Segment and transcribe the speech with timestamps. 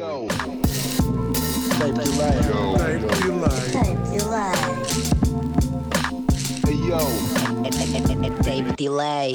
[0.00, 0.24] yo.
[1.76, 2.40] Tape delay.
[2.80, 3.68] Tape delay.
[3.76, 4.56] Tape delay.
[6.64, 7.00] Hey yo.
[7.68, 9.30] Tape delay.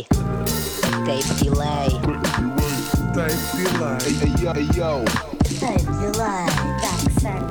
[1.05, 1.85] Tape delay.
[3.13, 4.01] Tape delay.
[4.01, 4.49] Hey, hey yo.
[4.53, 4.91] Hey yo.
[5.61, 6.49] Tape delay.
[6.81, 7.41] Jackson.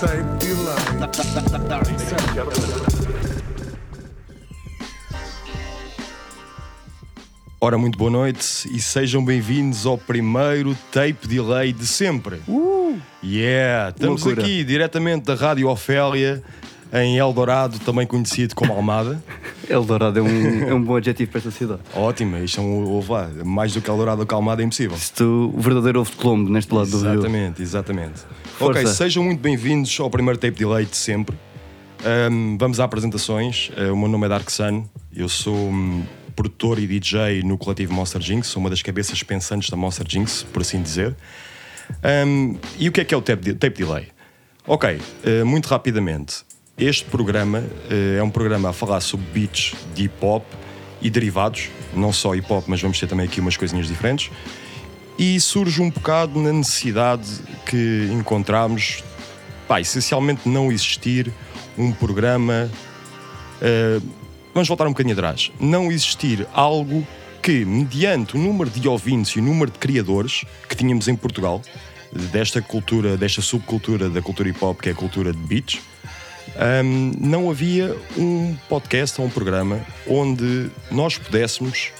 [0.00, 0.92] Tape delay.
[7.64, 12.40] Ora, muito boa noite e sejam bem-vindos ao primeiro tape delay de sempre.
[12.48, 12.98] Uh!
[13.22, 13.90] Yeah!
[13.90, 14.44] Estamos Loucura.
[14.44, 16.42] aqui diretamente da Rádio Ofélia,
[16.92, 19.22] em Eldorado, também conhecido como Almada.
[19.70, 21.78] Eldorado é um, é um bom adjetivo para esta cidade.
[21.94, 23.30] Ótimo, isto é um ovo lá.
[23.44, 24.96] Mais do que Eldorado ou que Almada é impossível.
[24.96, 27.12] Isto, o verdadeiro ovo de Colombo neste lado do rio.
[27.12, 28.22] Exatamente, exatamente.
[28.58, 31.38] Ok, sejam muito bem-vindos ao primeiro tape delay de sempre.
[32.04, 33.70] Ahm, vamos a apresentações.
[33.76, 36.02] Ah, o meu nome é Dark Sun, eu sou hum,
[36.32, 40.44] produtor e DJ no coletivo Monster Jinx, sou uma das cabeças pensantes da Monster Jinx,
[40.52, 41.14] por assim dizer.
[42.02, 44.08] Ahm, e o que é que é o tape, tape delay?
[44.66, 46.44] Ok, ah, muito rapidamente.
[46.78, 50.44] Este programa ah, é um programa a falar sobre beats de hip hop
[51.00, 54.30] e derivados, não só hip hop, mas vamos ter também aqui umas coisinhas diferentes
[55.18, 57.28] e surge um bocado na necessidade
[57.66, 59.04] que encontramos,
[59.68, 61.32] pá, essencialmente não existir
[61.76, 62.70] um programa.
[63.60, 64.00] eh,
[64.54, 65.52] vamos voltar um bocadinho atrás.
[65.60, 67.06] Não existir algo
[67.42, 71.60] que, mediante o número de ouvintes e o número de criadores que tínhamos em Portugal,
[72.30, 75.80] desta cultura, desta subcultura da cultura hip hop, que é a cultura de beats,
[76.56, 81.90] Ahm, não havia um podcast ou um programa onde nós pudéssemos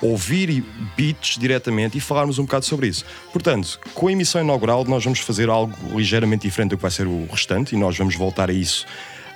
[0.00, 0.64] ouvir
[0.96, 3.04] beats diretamente e falarmos um bocado sobre isso.
[3.30, 7.06] Portanto, com a emissão inaugural, nós vamos fazer algo ligeiramente diferente do que vai ser
[7.06, 8.86] o restante e nós vamos voltar a isso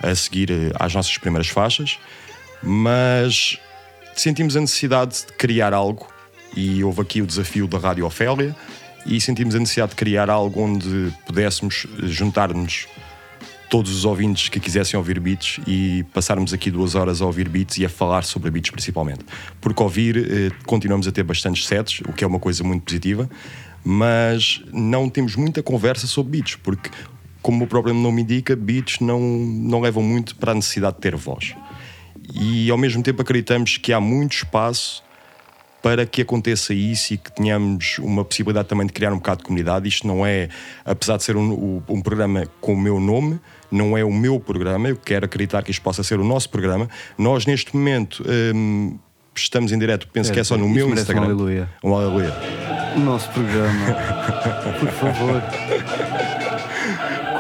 [0.03, 1.99] a seguir eh, às nossas primeiras faixas,
[2.65, 3.59] mas
[4.15, 6.07] sentimos a necessidade de criar algo
[6.57, 8.55] e houve aqui o desafio da Rádio Ofélia
[9.07, 12.87] e sentimos a necessidade de criar algo onde pudéssemos eh, juntar-nos
[13.69, 17.77] todos os ouvintes que quisessem ouvir beats e passarmos aqui duas horas a ouvir beats
[17.79, 19.25] e a falar sobre beats principalmente.
[19.61, 23.29] Porque ouvir, eh, continuamos a ter bastantes sets, o que é uma coisa muito positiva,
[23.83, 26.89] mas não temos muita conversa sobre beats, porque,
[27.43, 31.17] como o próprio nome indica, beats não, não levam muito para a necessidade de ter
[31.17, 31.55] voz.
[32.33, 35.03] E ao mesmo tempo acreditamos que há muito espaço
[35.83, 39.45] para que aconteça isso e que tenhamos uma possibilidade também de criar um bocado de
[39.45, 39.87] comunidade.
[39.87, 40.49] Isto não é,
[40.83, 43.39] apesar de ser um, um programa com o meu nome,
[43.71, 44.89] não é o meu programa.
[44.89, 46.89] Eu quero acreditar que isto possa ser o nosso programa.
[47.19, 48.25] Nós, neste momento,
[48.55, 48.99] hum,
[49.35, 51.25] estamos em direto, penso que é só no meu merece um Instagram.
[51.25, 51.69] aleluia.
[51.83, 52.33] Um aleluia.
[52.97, 53.95] O nosso programa.
[54.81, 55.43] Por favor.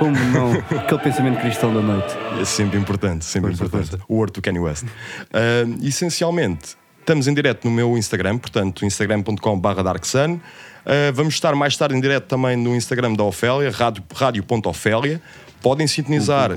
[0.04, 0.52] Como não?
[0.78, 2.14] Aquele pensamento cristão da noite.
[2.40, 3.90] É sempre importante, sempre Força, importante.
[3.90, 4.04] força.
[4.08, 4.84] O Horto do Kanye West.
[5.32, 10.38] Ah, essencialmente, estamos em direto no meu Instagram, portanto, instagram.com.br darksun.
[10.84, 15.22] Ah, vamos estar mais tarde em direto também no Instagram da Ofélia, rádio- rádio.ofélia.
[15.62, 16.50] Podem sintonizar.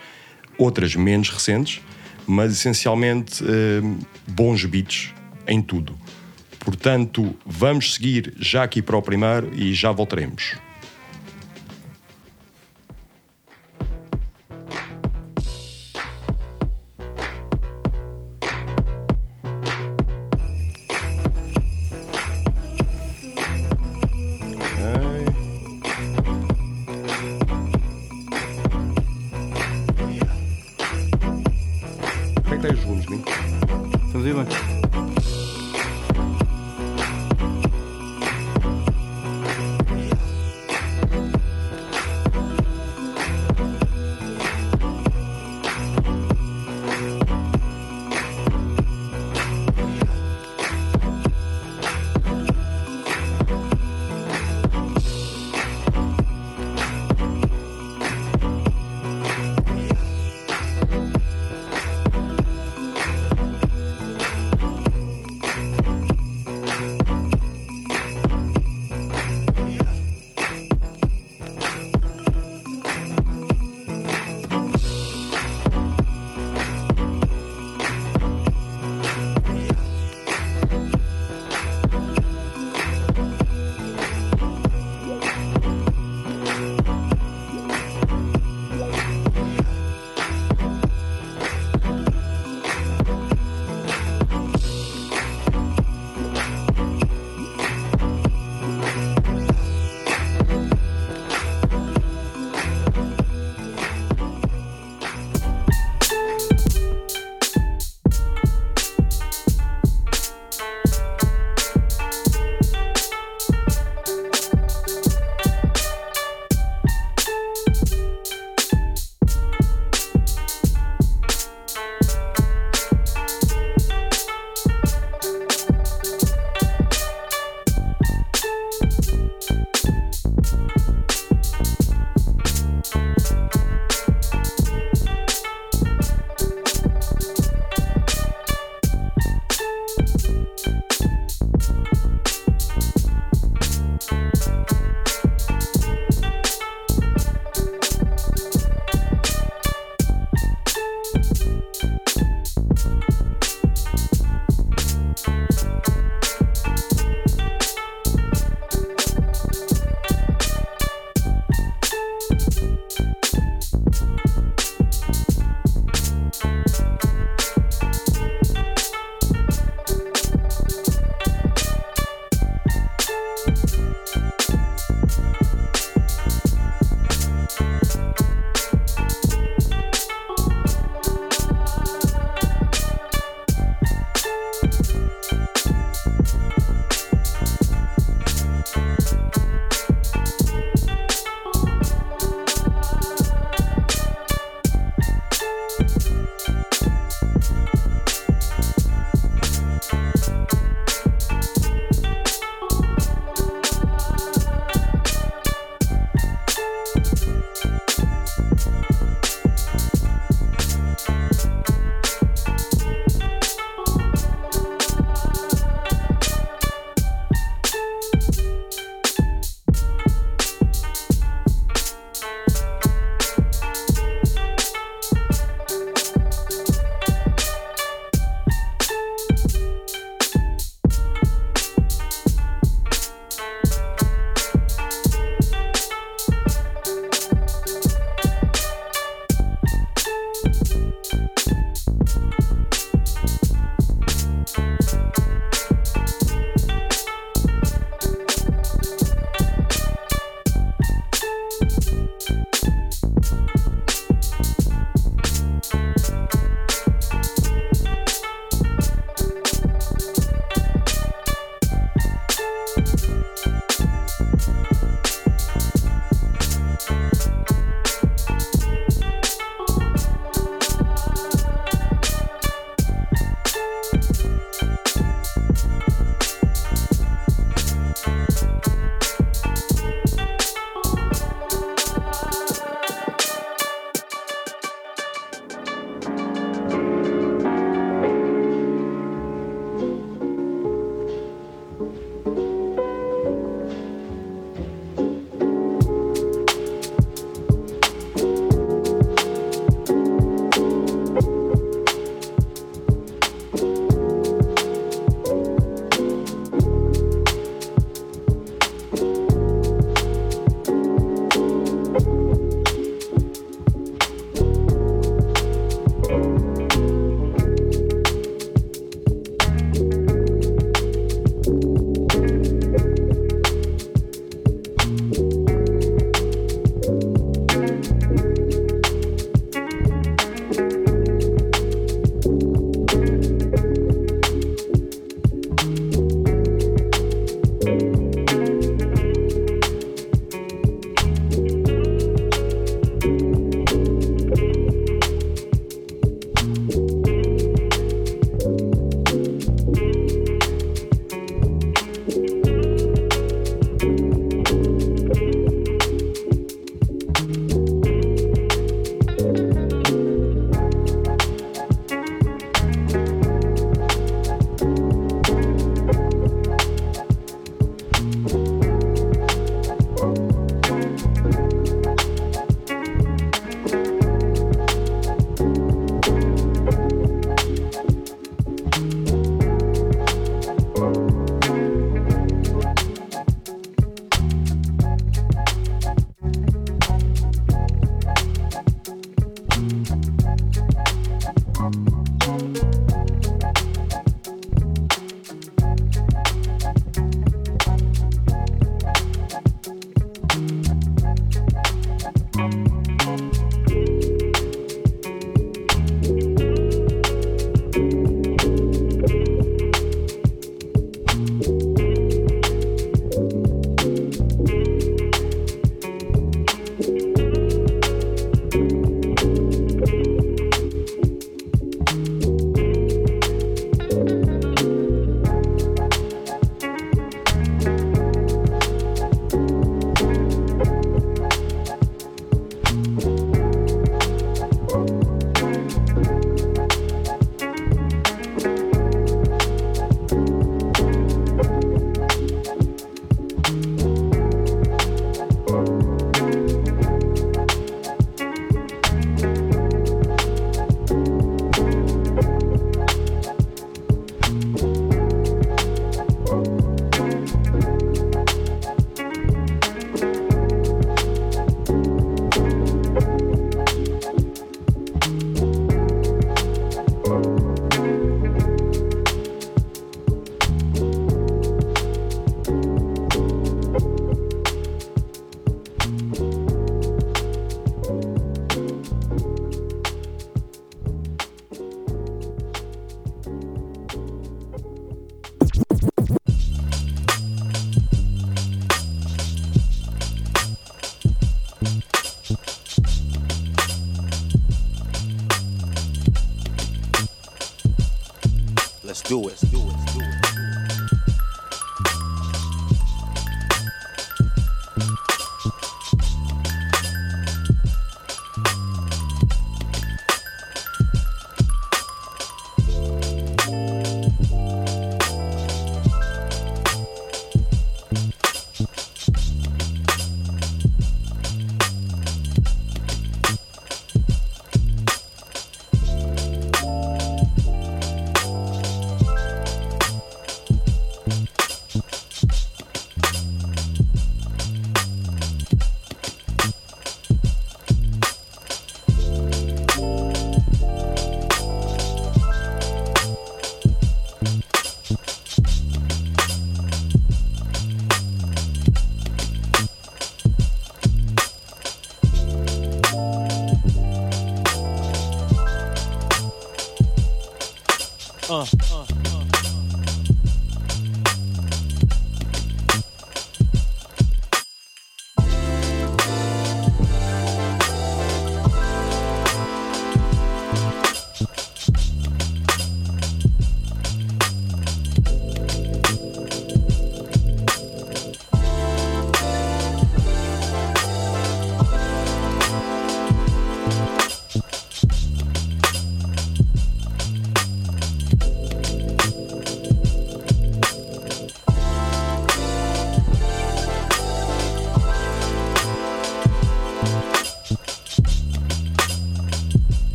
[0.59, 1.81] outras menos recentes,
[2.27, 3.83] mas essencialmente eh,
[4.27, 5.13] bons beats
[5.47, 5.99] em tudo.
[6.60, 10.64] Portanto, vamos seguir já aqui para o primeiro e já voltaremos.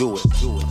[0.00, 0.22] do it.
[0.40, 0.66] Do it.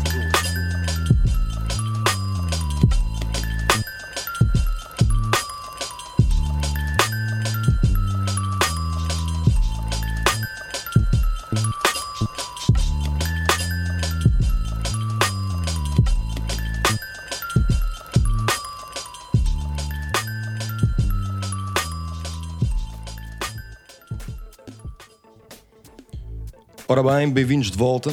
[26.88, 28.12] Ora bem, bem-vindos de volta.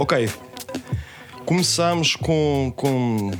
[0.00, 0.30] Ok,
[1.44, 3.32] começamos com, com,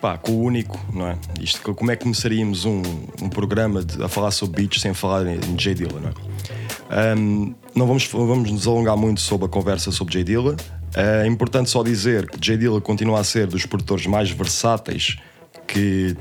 [0.00, 1.16] pá, com o único, não é?
[1.40, 2.82] Isto, como é que começaríamos um,
[3.22, 5.72] um programa de- a falar sobre beats sem falar em, em J.
[5.72, 7.14] Dilla, não é?
[7.16, 10.24] Um, não vamos, vamos nos alongar muito sobre a conversa sobre J.
[10.24, 10.56] Dilla.
[10.96, 12.56] É importante só dizer que J.
[12.58, 15.16] Dilla continua a ser dos produtores mais versáteis
[15.64, 16.16] que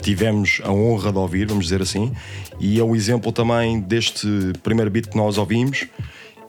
[0.00, 2.12] tivemos a honra de ouvir, vamos dizer assim,
[2.60, 4.28] e é um exemplo também deste
[4.62, 5.88] primeiro beat que nós ouvimos,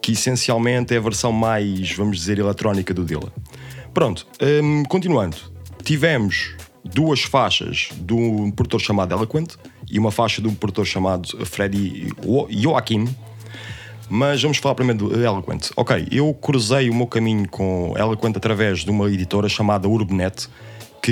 [0.07, 3.29] que essencialmente é a versão mais, vamos dizer, eletrónica do Dilla.
[3.93, 5.35] Pronto, hum, continuando,
[5.83, 9.55] tivemos duas faixas de um produtor chamado Eloquent
[9.91, 13.05] e uma faixa de um produtor chamado Freddy Jo- Joaquim.
[14.09, 15.71] Mas vamos falar primeiro do Eloquent.
[15.75, 20.47] Ok, eu cruzei o meu caminho com Eloquent através de uma editora chamada Urbanet,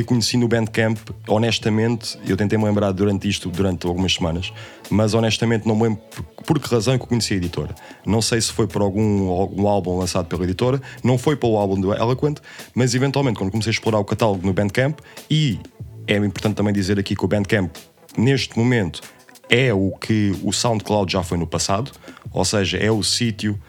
[0.02, 0.98] que conheci no Bandcamp.
[1.28, 4.52] Honestamente, eu tentei me lembrar durante isto, durante algumas semanas,
[4.90, 6.02] mas honestamente não me lembro
[6.46, 7.74] por, que razão que eu conheci a editora.
[8.06, 11.80] Não sei se foi por algum, algum álbum lançado pela editora, não foi pelo álbum
[11.80, 12.40] do Eloquent,
[12.74, 15.00] mas eventualmente quando comecei a explorar o catálogo no Bandcamp,
[15.30, 15.60] e
[16.08, 17.74] é importante também dizer aqui que o Bandcamp,
[18.18, 19.02] neste momento,
[19.50, 21.92] é o que o SoundCloud já foi no passado,
[22.32, 23.60] ou seja, é o sítio.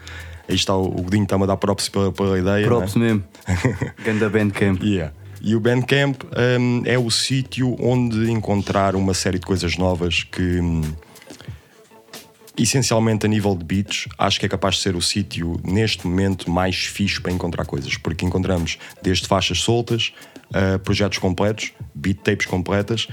[0.49, 2.67] Aí está o Godinho está-me a dar props pela, pela ideia.
[2.67, 2.79] não é?
[2.79, 3.23] Props mesmo.
[4.03, 4.81] Ganda Bandcamp.
[4.81, 5.13] Yeah.
[5.41, 6.23] E o Bandcamp
[6.59, 10.81] hum, é o sítio onde encontrar uma série de coisas novas que, hum,
[12.57, 16.49] essencialmente a nível de beats, acho que é capaz de ser o sítio neste momento
[16.49, 20.11] mais fixe para encontrar coisas, porque encontramos desde faixas soltas,
[20.83, 23.07] projetos completos, beat tapes completas.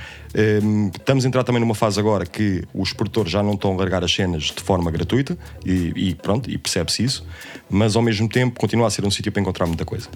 [0.62, 3.76] Hum, estamos a entrar também numa fase agora que os produtores já não estão a
[3.76, 7.26] largar as cenas de forma gratuita e, e pronto, e percebe-se isso,
[7.68, 10.08] mas ao mesmo tempo continua a ser um sítio para encontrar muita coisa.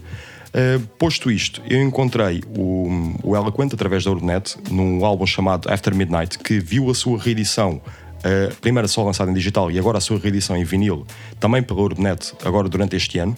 [0.48, 5.94] Uh, posto isto, eu encontrei o, o Eloquent através da Urbanet num álbum chamado After
[5.94, 10.00] Midnight que viu a sua reedição, uh, primeiro só lançada em digital e agora a
[10.00, 11.06] sua reedição em vinil,
[11.38, 13.36] também pela Urbanet, agora durante este ano.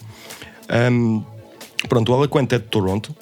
[0.91, 1.21] Um,
[1.89, 3.13] pronto, o Eloquent é de Toronto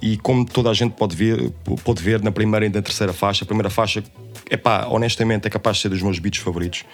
[0.00, 1.50] e como toda a gente pode ver,
[1.84, 4.04] pode ver na primeira e na terceira faixa, a primeira faixa,
[4.50, 6.84] epá, honestamente é capaz de ser dos meus beats favoritos.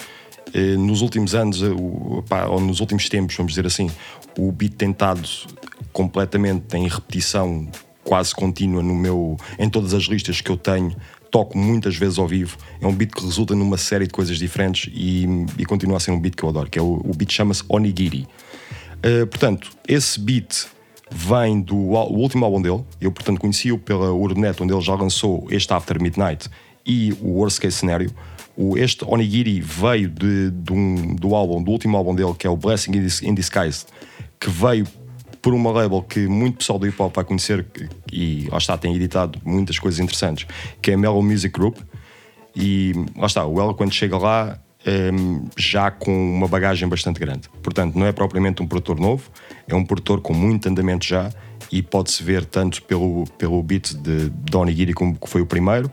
[0.54, 3.90] Eh, Nos últimos anos, eh, ou nos últimos tempos, vamos dizer assim,
[4.38, 5.28] o beat tem estado
[5.98, 7.66] completamente em repetição
[8.04, 10.94] quase contínua no meu, em todas as listas que eu tenho.
[11.28, 12.56] Toco muitas vezes ao vivo.
[12.80, 15.26] É um beat que resulta numa série de coisas diferentes e,
[15.58, 16.70] e continua a ser um beat que eu adoro.
[16.70, 18.28] Que é o, o beat chama-se Onigiri.
[18.98, 20.68] Uh, portanto, esse beat
[21.10, 22.84] vem do último álbum dele.
[23.00, 26.48] Eu, portanto, conheci-o pela Urbanet, onde ele já lançou este After Midnight
[26.86, 28.10] e o Worst Case Scenario.
[28.56, 32.50] O, este Onigiri veio de, de um- do álbum, do último álbum dele, que é
[32.50, 33.84] o Blessing in in Disguise,
[34.40, 34.86] que veio
[35.40, 37.64] por uma label que muito pessoal do hip hop vai conhecer
[38.12, 40.46] e lá está, tem editado muitas coisas interessantes,
[40.82, 41.78] que é a Mellow Music Group.
[42.56, 47.48] E lá está, o Eloquent chega lá ehm, já com uma bagagem bastante grande.
[47.62, 49.30] Portanto, não é propriamente um produtor novo,
[49.68, 51.30] é um produtor com muito andamento já
[51.70, 55.90] e pode-se ver tanto pelo, pelo beat de Donny Giri, como que foi o primeiro,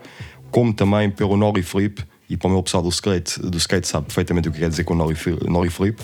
[0.50, 2.04] como também pelo Nolly Flip.
[2.28, 4.84] E para o meu pessoal do skate, do skate sabe perfeitamente o que quer dizer
[4.84, 6.02] com Nolly, Fi- Nolly Flip.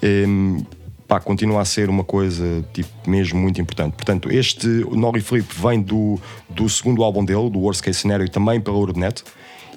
[0.00, 0.58] Ehm,
[1.08, 3.94] pá, continua a ser uma coisa tipo, mesmo muito importante.
[3.94, 8.60] Portanto, este Nolly Flip vem do, do segundo álbum dele, do Worst Case Scenario, também
[8.60, 9.24] pela Urbanet.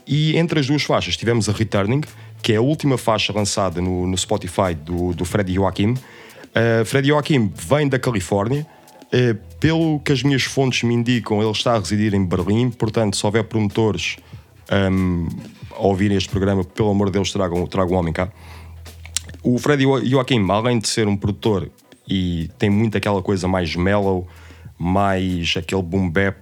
[0.05, 2.01] E entre as duas faixas tivemos a Returning,
[2.43, 5.93] que é a última faixa lançada no, no Spotify do, do Freddy Joaquim.
[5.93, 8.67] Uh, Freddy Joaquim vem da Califórnia.
[9.13, 12.71] Uh, pelo que as minhas fontes me indicam, ele está a residir em Berlim.
[12.71, 14.17] Portanto, se houver promotores
[14.71, 15.27] um,
[15.71, 18.29] a ouvirem este programa, pelo amor de Deus, tragam, tragam um homem cá.
[19.43, 21.69] O Freddy Jo- Joaquim, além de ser um produtor
[22.07, 24.27] e tem muito aquela coisa mais mellow,
[24.77, 26.37] mais aquele boom bap,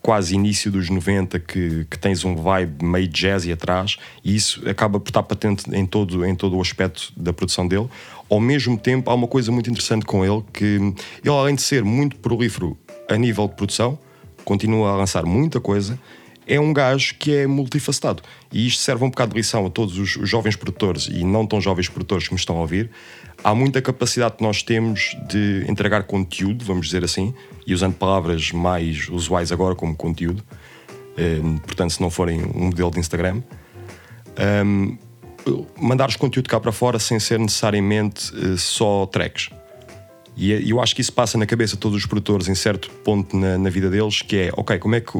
[0.00, 4.98] quase início dos 90, que, que tens um vibe meio jazzy atrás, e isso acaba
[4.98, 7.88] por estar patente em todo, em todo o aspecto da produção dele.
[8.28, 10.64] Ao mesmo tempo, há uma coisa muito interessante com ele, que
[11.24, 12.76] ele, além de ser muito prolífero
[13.08, 13.98] a nível de produção,
[14.44, 15.98] continua a lançar muita coisa,
[16.46, 18.22] é um gajo que é multifacetado.
[18.52, 21.60] E isto serve um bocado de lição a todos os, jovens produtores e não tão
[21.60, 22.90] jovens produtores que me estão a ouvir.
[23.42, 27.34] Há muita capacidade que nós temos de entregar conteúdo, vamos dizer assim,
[27.66, 30.42] e usando palavras mais usuais agora como conteúdo.
[31.16, 33.42] Eh, portanto, se não forem um modelo de Instagram,
[34.64, 34.96] um,
[35.80, 39.50] mandares conteúdo cá para fora sem ser necessariamente eh, só tracks.
[40.36, 42.90] E é- eu acho que isso passa na cabeça de todos os produtores em certo
[43.04, 45.12] ponto na, na vida deles, que é, ok, como é que,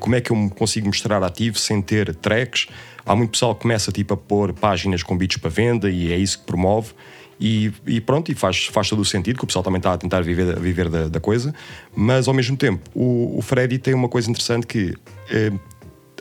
[0.00, 2.66] como é que eu me consigo mostrar ativo sem ter tracks?
[3.06, 6.16] Há muito pessoal que começa tipo, a pôr páginas com beats para venda e é
[6.16, 6.92] isso que promove.
[7.38, 9.98] E, e pronto, e faz, faz todo o sentido, que o pessoal também está a
[9.98, 11.54] tentar viver, viver da, da coisa,
[11.96, 14.94] mas ao mesmo tempo, o, o Freddy tem uma coisa interessante que
[15.30, 15.50] eh,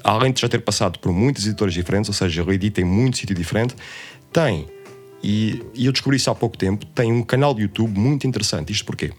[0.01, 3.17] além de já ter passado por muitos editores diferentes, ou seja, ele edita em muito
[3.17, 3.75] sítio diferente,
[4.31, 4.65] tem
[5.21, 8.71] e, e eu descobri isso há pouco tempo, tem um canal de YouTube muito interessante.
[8.71, 9.11] Isto porquê?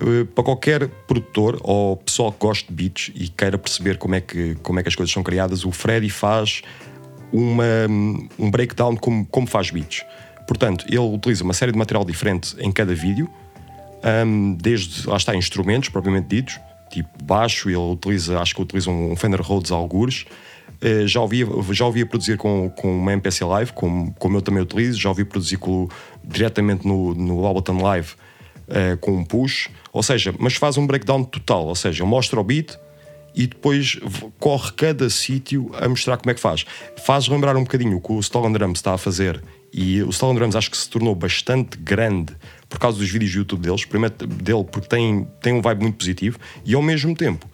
[0.00, 4.20] Uh, para qualquer produtor ou pessoal que goste de beats e queira perceber como é
[4.20, 6.62] que, como é que as coisas são criadas, o Freddy faz
[7.32, 7.64] uma,
[8.38, 10.04] um breakdown como, como faz beats.
[10.46, 13.30] Portanto, ele utiliza uma série de material diferente em cada vídeo,
[14.26, 19.16] um, desde, lá está, instrumentos propriamente ditos, tipo baixo, ele utiliza, acho que utiliza um
[19.16, 20.26] Fender Rhodes algures,
[20.82, 24.42] Uh, já ouvi, já ouvi a produzir com, com uma MPC Live, como, como eu
[24.42, 25.88] também utilizo, já ouvi produzir com,
[26.22, 28.14] diretamente no, no Ableton Live
[28.68, 32.44] uh, com um push, ou seja, mas faz um breakdown total, ou seja, mostra o
[32.44, 32.78] beat
[33.34, 33.98] e depois
[34.38, 36.64] corre cada sítio a mostrar como é que faz.
[37.04, 40.36] Faz lembrar um bocadinho o que o Stolen Drums está a fazer e o Stolen
[40.36, 42.32] Drums acho que se tornou bastante grande
[42.68, 45.96] por causa dos vídeos do YouTube deles, primeiro dele porque tem, tem um vibe muito
[45.96, 47.48] positivo e ao mesmo tempo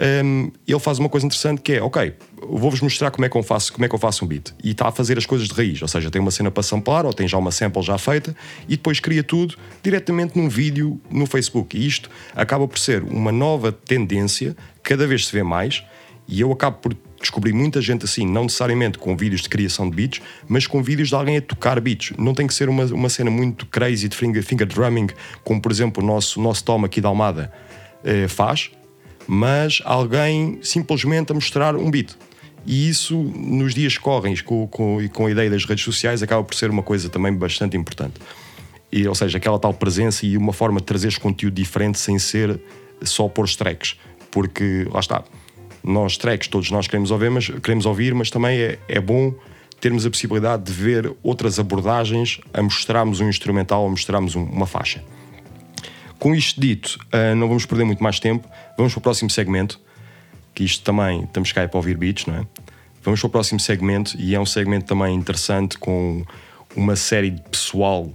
[0.00, 3.42] um, ele faz uma coisa interessante que é, ok, vou-vos mostrar como é, que eu
[3.42, 4.52] faço, como é que eu faço um beat.
[4.62, 7.06] E está a fazer as coisas de raiz, ou seja, tem uma cena para samplar,
[7.06, 8.34] ou tem já uma sample já feita,
[8.68, 11.76] e depois cria tudo diretamente num vídeo no Facebook.
[11.76, 15.84] E isto acaba por ser uma nova tendência, cada vez se vê mais,
[16.26, 19.96] e eu acabo por descobrir muita gente assim, não necessariamente com vídeos de criação de
[19.96, 22.12] beats, mas com vídeos de alguém a tocar beats.
[22.18, 25.08] Não tem que ser uma, uma cena muito crazy de finger, finger drumming,
[25.42, 27.52] como por exemplo o nosso, nosso Tom aqui da Almada
[28.02, 28.70] eh, faz,
[29.26, 32.16] mas alguém simplesmente a mostrar um beat.
[32.66, 36.22] E isso, nos dias que correm com, com, e com a ideia das redes sociais,
[36.22, 38.14] acaba por ser uma coisa também bastante importante.
[38.90, 42.58] E, ou seja, aquela tal presença e uma forma de trazeres conteúdo diferente sem ser
[43.02, 43.96] só pôr tracks.
[44.30, 45.22] Porque, lá está,
[45.82, 49.34] nós tracks, todos nós queremos ouvir, mas, queremos ouvir, mas também é, é bom
[49.80, 54.66] termos a possibilidade de ver outras abordagens a mostrarmos um instrumental, a mostrarmos um- uma
[54.66, 55.04] faixa.
[56.18, 58.48] Com isto dito, ah, não vamos perder muito mais tempo.
[58.76, 59.80] Vamos para o próximo segmento,
[60.54, 62.46] que isto também estamos cá para ouvir beats, não é?
[63.02, 66.24] Vamos para o próximo segmento e é um segmento também interessante com
[66.74, 68.10] uma série de pessoal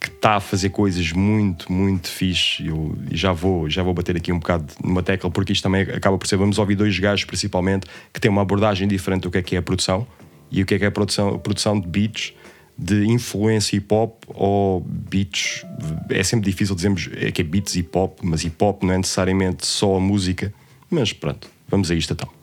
[0.00, 2.66] que está a fazer coisas muito, muito fixe.
[2.66, 6.16] Eu já vou, já vou bater aqui um bocado numa tecla, porque isto também acaba
[6.18, 6.36] por ser.
[6.36, 9.58] Vamos ouvir dois gajos, principalmente, que têm uma abordagem diferente do que é que é
[9.58, 10.06] a produção
[10.50, 12.32] e o que é que é a produção, a produção de beats
[12.78, 15.64] de influência hip hop ou beats.
[16.08, 18.98] É sempre difícil dizermos é que é beats hip hop, mas hip hop não é
[18.98, 20.54] necessariamente só a música.
[20.88, 22.37] Mas pronto, vamos a isto então.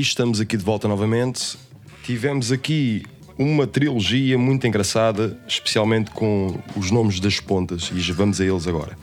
[0.00, 1.56] Estamos aqui de volta novamente.
[2.04, 3.04] Tivemos aqui
[3.38, 8.66] uma trilogia muito engraçada, especialmente com os nomes das pontas, e já vamos a eles
[8.66, 8.96] agora.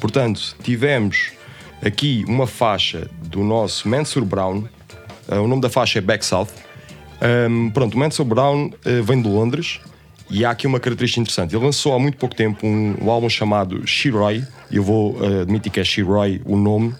[0.00, 1.32] Portanto, tivemos
[1.82, 4.66] aqui uma faixa do nosso Mansur Brown,
[5.28, 6.48] Uh, o nome da faixa é Back South.
[7.50, 9.80] Um, pronto, o Mansell Brown uh, vem de Londres
[10.30, 11.54] e há aqui uma característica interessante.
[11.54, 15.70] Ele lançou há muito pouco tempo um, um álbum chamado Shiroi, eu vou uh, admitir
[15.70, 16.94] que é Shiroi o nome.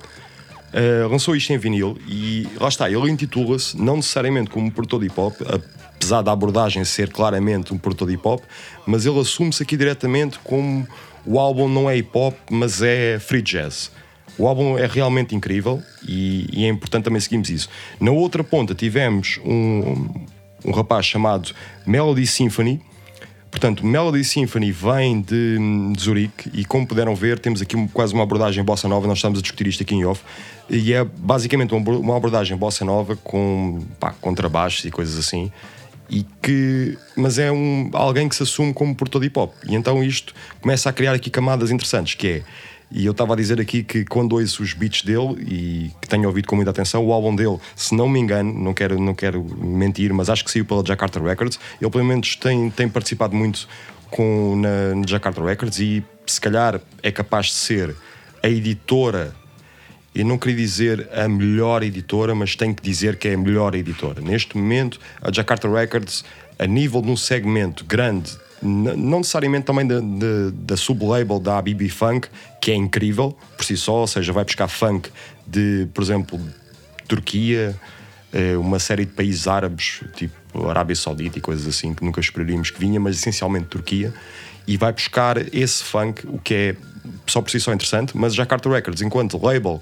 [1.10, 5.20] lançou isto em vinil e lá está, ele intitula-se não necessariamente como produtor de hip
[5.20, 5.34] hop,
[5.98, 8.42] apesar da abordagem ser claramente um produtor de hip hop,
[8.86, 10.86] mas ele assume-se aqui diretamente como
[11.24, 13.90] o álbum não é hip hop, mas é free jazz.
[14.38, 17.68] O álbum é realmente incrível e, e, é importante também seguirmos isso.
[18.00, 20.08] Na outra ponta tivemos um,
[20.64, 21.52] um rapaz chamado
[21.84, 22.80] Melody Symphony.
[23.50, 25.58] Portanto, Melody Symphony vem de,
[25.92, 29.06] de Zurique e, como puderam ver, temos aqui quase uma abordagem bossa nova.
[29.06, 30.22] Nós estamos a discutir isto aqui em off.
[30.68, 33.82] E é basicamente uma abordagem bossa nova com
[34.20, 35.50] contrabaixos e coisas assim.
[36.10, 39.54] E que, mas é um, alguém que se assume como portador de hip hop.
[39.66, 42.42] E então isto começa a criar aqui camadas interessantes, que é
[42.90, 46.26] e eu estava a dizer aqui que quando ouço os beats dele e que tenho
[46.26, 49.44] ouvido com muita atenção, o álbum dele, se não me engano, não quero, não quero
[49.44, 51.60] mentir, mas acho que saiu pela Jakarta Records.
[51.80, 53.68] Ele pelo menos tem, tem participado muito
[54.10, 57.94] com, na, na Jakarta Records e se calhar é capaz de ser
[58.42, 59.34] a editora.
[60.14, 63.74] Eu não queria dizer a melhor editora, mas tenho que dizer que é a melhor
[63.74, 64.22] editora.
[64.22, 66.24] Neste momento, a Jakarta Records,
[66.58, 70.00] a nível de um segmento grande não necessariamente também da,
[70.52, 72.28] da, sublabel da ABB Funk,
[72.60, 75.10] que é incrível por si só, ou seja, vai buscar funk
[75.46, 76.40] de, por exemplo,
[77.06, 77.78] Turquia,
[78.32, 82.70] eh, uma série de países árabes, tipo Arábia Saudita e coisas assim, que nunca esperaríamos
[82.70, 84.12] que vinha, mas essencialmente Turquia,
[84.66, 86.76] e vai buscar esse funk, o que é
[87.26, 89.80] só por si só interessante, mas Jakarta Records, enquanto label,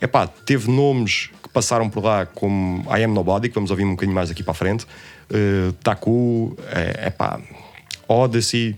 [0.00, 3.90] epá, teve nomes que passaram por lá como I Am Nobody, que vamos ouvir um
[3.90, 7.40] bocadinho mais aqui para a frente, uh, Taku, é, epá,
[8.10, 8.76] Odyssey.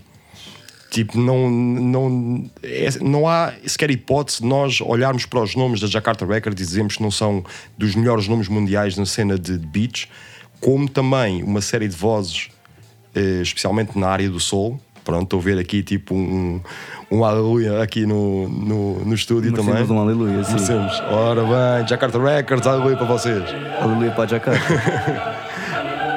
[0.89, 5.87] Tipo, não, não, é, não há sequer hipótese de nós olharmos para os nomes da
[5.87, 7.43] Jakarta Records e dizermos que não são
[7.75, 10.07] dos melhores nomes mundiais na cena de beats,
[10.61, 12.49] como também uma série de vozes,
[13.15, 14.79] eh, especialmente na área do soul.
[15.03, 16.61] Pronto, estou a ver aqui tipo um,
[17.11, 19.97] um aleluia aqui no, no, no estúdio Merecemos também.
[19.97, 20.53] um aleluia, sim.
[20.53, 20.93] Merecemos.
[21.09, 23.43] Ora bem, Jakarta Records, aleluia para vocês.
[23.81, 25.43] Aleluia para a Jakarta.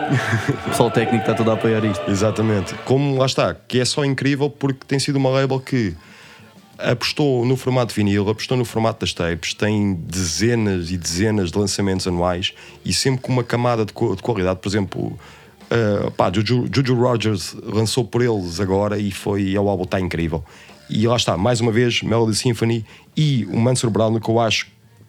[0.66, 2.10] o pessoal técnico está todo a apoiar isto.
[2.10, 2.74] Exatamente.
[2.84, 5.94] Como lá está, que é só incrível porque tem sido uma label que
[6.78, 12.06] apostou no formato vinil, apostou no formato das tapes, tem dezenas e dezenas de lançamentos
[12.06, 12.52] anuais
[12.84, 14.60] e sempre com uma camada de, de qualidade.
[14.60, 19.84] Por exemplo, uh, pá, Juju, Juju Rogers lançou por eles agora e foi o álbum
[19.84, 20.44] está incrível.
[20.88, 22.84] E lá está, mais uma vez, Melody Symphony
[23.16, 24.68] e o Mansur Brown, que eu acho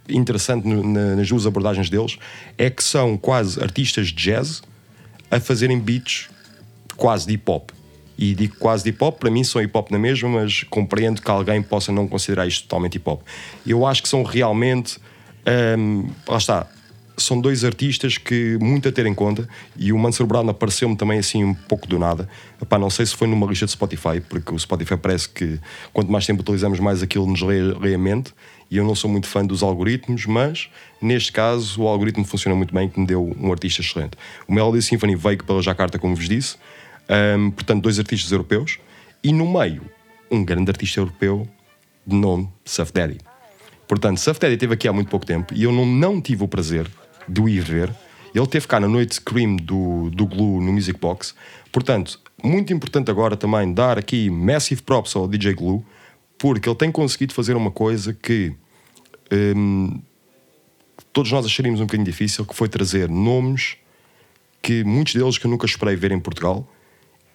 [0.10, 2.18] interessante no, na, nas duas abordagens deles,
[2.58, 4.64] é que são quase artistas de jazz
[5.30, 6.30] a fazerem beats
[6.96, 7.70] quase de hip hop.
[8.18, 11.22] E digo quase de hip hop, para mim são hip hop na mesma, mas compreendo
[11.22, 13.22] que alguém possa não considerar isto totalmente hip hop.
[13.66, 15.00] Eu acho que são realmente.
[15.78, 16.68] Um, lá está.
[17.20, 21.18] São dois artistas que muito a ter em conta e o Mansur Brown apareceu-me também
[21.18, 22.30] assim um pouco do nada.
[22.62, 25.60] Epá, não sei se foi numa lista de Spotify, porque o Spotify parece que
[25.92, 28.32] quanto mais tempo utilizamos, mais aquilo nos lê, lê a mente
[28.70, 30.70] e eu não sou muito fã dos algoritmos, mas
[31.02, 34.18] neste caso o algoritmo funciona muito bem, que me deu um artista excelente.
[34.48, 36.58] O Melody Symphony veio pela Jakarta, como vos disse,
[37.38, 38.80] um, portanto, dois artistas europeus,
[39.24, 39.82] e no meio,
[40.30, 41.48] um grande artista europeu
[42.06, 43.18] de nome Suff Daddy.
[43.88, 46.48] Portanto, Suff Daddy esteve aqui há muito pouco tempo e eu não, não tive o
[46.48, 46.88] prazer
[47.28, 47.94] de o ir ver.
[48.36, 51.34] Ele teve cá na noite Scream do, do Glue no Music Box.
[51.72, 55.84] Portanto, muito importante agora também dar aqui massive props ao DJ Glue
[56.38, 58.54] porque ele tem conseguido fazer uma coisa que
[59.56, 60.00] hum,
[61.12, 63.78] todos nós acharíamos um bocadinho difícil, que foi trazer nomes
[64.62, 66.68] que muitos deles que eu nunca esperei ver em Portugal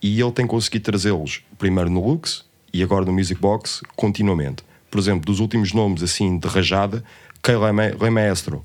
[0.02, 4.62] e ele tem conseguido trazê-los primeiro no Lux e agora no Music Box continuamente.
[4.90, 7.02] Por exemplo, dos últimos nomes assim de rajada,
[7.40, 7.56] Kay
[7.98, 8.64] Rey Maestro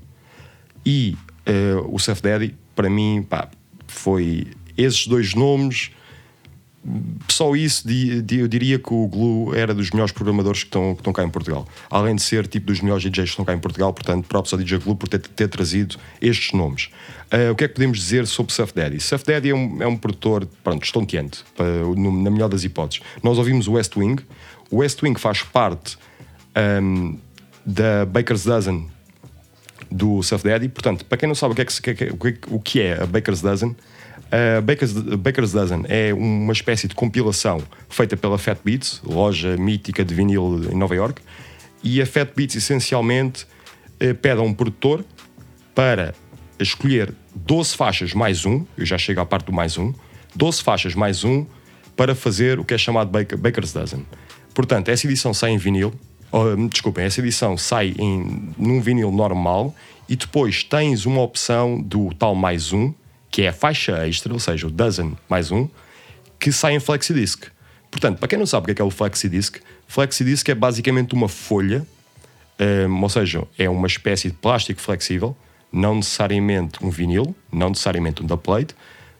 [0.84, 1.16] e
[1.46, 3.48] uh, o Seth Daddy, para mim, pá,
[3.86, 5.90] foi esses dois nomes
[7.28, 7.84] só isso
[8.30, 11.28] eu diria que o Glue era dos melhores programadores que estão, que estão cá em
[11.28, 11.66] Portugal.
[11.90, 14.58] Além de ser tipo dos melhores DJs que estão cá em Portugal, portanto, próprio ao
[14.58, 16.88] DJ Glue por ter, ter trazido estes nomes.
[17.32, 19.00] Uh, o que é que podemos dizer sobre Surf Daddy?
[19.00, 23.04] Surf Daddy é um, é um produtor, pronto, estonteante, na melhor das hipóteses.
[23.22, 24.16] Nós ouvimos o West Wing.
[24.70, 25.98] O West Wing faz parte
[26.82, 27.18] um,
[27.66, 28.88] da Baker's Dozen
[29.90, 30.68] do Surf Daddy.
[30.68, 33.76] Portanto, para quem não sabe o que é, que, o que é a Baker's Dozen,
[34.30, 40.04] a Baker's, Baker's Dozen é uma espécie de compilação feita pela Fat Beats, loja mítica
[40.04, 41.22] de vinil em Nova York,
[41.82, 43.46] e a Fat Beats essencialmente
[44.00, 45.04] eh, pede a um produtor
[45.74, 46.14] para
[46.58, 49.92] escolher 12 faixas mais um, eu já chego à parte do mais um,
[50.34, 51.46] 12 faixas mais um
[51.96, 54.06] para fazer o que é chamado Baker, Baker's Dozen.
[54.54, 55.92] Portanto, essa edição sai em vinil,
[56.30, 59.74] oh, desculpem, essa edição sai em, num vinil normal
[60.08, 62.92] e depois tens uma opção do tal mais um,
[63.30, 65.68] que é a faixa extra, ou seja, o Dozen mais um,
[66.38, 67.46] que sai em flexidisc.
[67.90, 69.56] Portanto, para quem não sabe o que é, que é o flexidisc,
[69.86, 71.86] flexidisc é basicamente uma folha,
[72.88, 75.36] um, ou seja, é uma espécie de plástico flexível,
[75.72, 78.74] não necessariamente um vinil, não necessariamente um da plate,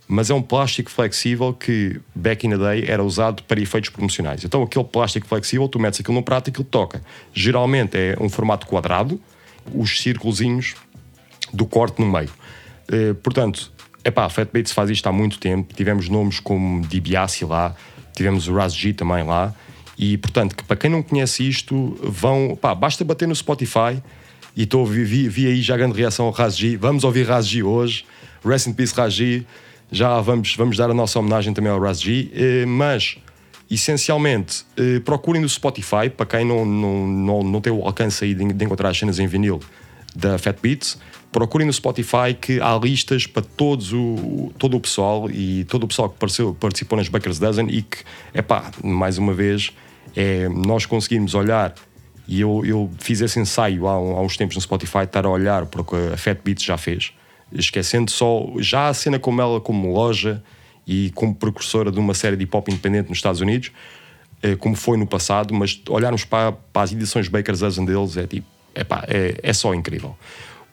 [0.06, 4.42] mas é um plástico flexível que, back in the day, era usado para efeitos promocionais.
[4.42, 7.02] Então, aquele plástico flexível, tu metes aquilo no prato e aquilo toca.
[7.34, 9.20] Geralmente é um formato quadrado,
[9.74, 10.74] os círculozinhos
[11.52, 12.30] do corte no meio.
[12.90, 13.70] Eh, portanto,
[14.04, 15.74] epá, a Fat faz isto há muito tempo.
[15.74, 17.74] Tivemos nomes como DiBiase lá,
[18.14, 19.54] tivemos o Raz G também lá.
[19.98, 24.00] E, portanto, que para quem não conhece isto, vão, pá, basta bater no Spotify
[24.56, 26.76] e estou vi, vi, vi aí já grande reação ao Raz G.
[26.76, 28.04] Vamos ouvir Raz G hoje.
[28.44, 29.44] Rest in peace, Raz G.
[29.90, 32.30] Já vamos, vamos dar a nossa homenagem também ao Raz G.
[32.32, 33.18] Eh, mas,
[33.68, 38.34] essencialmente, eh, procurem no Spotify, para quem não, não, não, não tem o alcance aí
[38.34, 39.60] de, de encontrar as cenas em vinil
[40.14, 40.98] da Fat Beats,
[41.30, 45.88] procurem no Spotify que há listas para todos o, todo o pessoal e todo o
[45.88, 47.98] pessoal que participou, participou nas Baker's Dozen e que,
[48.32, 49.72] é pá, mais uma vez,
[50.16, 51.74] é nós conseguirmos olhar
[52.26, 55.64] e eu, eu fiz esse ensaio há, há uns tempos no Spotify, estar a olhar
[55.66, 57.12] para o que a Fat Beats já fez,
[57.50, 60.42] esquecendo só já a cena como ela, como loja
[60.86, 63.72] e como precursora de uma série de hip hop independente nos Estados Unidos,
[64.42, 68.26] eh, como foi no passado, mas olharmos para, para as edições Baker's Dozen deles é
[68.26, 70.14] tipo, epá, é, é só incrível.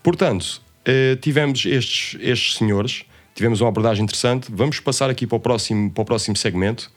[0.05, 4.51] Portanto, eh, tivemos estes, estes senhores, tivemos uma abordagem interessante.
[4.53, 6.91] Vamos passar aqui para o próximo, para o próximo segmento.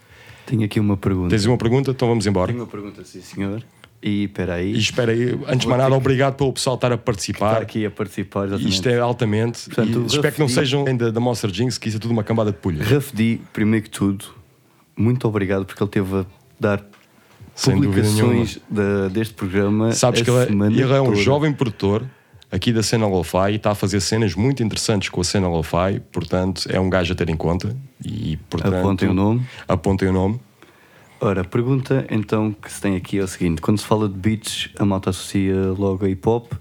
[0.45, 1.31] Tenho aqui uma pergunta.
[1.31, 1.91] Tens uma pergunta?
[1.93, 2.53] Então vamos embora.
[2.53, 3.63] Tenho uma pergunta, sim, senhor.
[4.03, 4.75] E espera aí.
[4.75, 7.53] E espera aí, antes de mais nada, obrigado pelo pessoal estar a participar.
[7.53, 8.73] Estar aqui a participar, exatamente.
[8.75, 9.65] Isto é altamente.
[9.65, 12.23] Portanto, e espero que não sejam ainda da Monster Jinx, que isso é tudo uma
[12.23, 12.85] cambada de pulha.
[12.85, 14.27] Rafdi, primeiro que tudo,
[14.95, 16.27] muito obrigado porque ele teve a
[16.61, 16.85] dar
[17.55, 19.93] Sem publicações da- deste programa.
[19.93, 21.17] Sabes que ele, é- ele é um toda.
[21.17, 22.05] jovem produtor
[22.51, 26.01] aqui da cena Lo-Fi e está a fazer cenas muito interessantes com a cena Lo-Fi,
[26.13, 27.77] portanto é um gajo a ter em conta.
[28.05, 29.47] E, portanto, Apontem o nome.
[29.67, 30.41] Apontem o nome.
[31.21, 34.15] Ora, a pergunta então que se tem aqui é o seguinte: quando se fala de
[34.15, 36.53] beats, a malta associa logo a hip hop,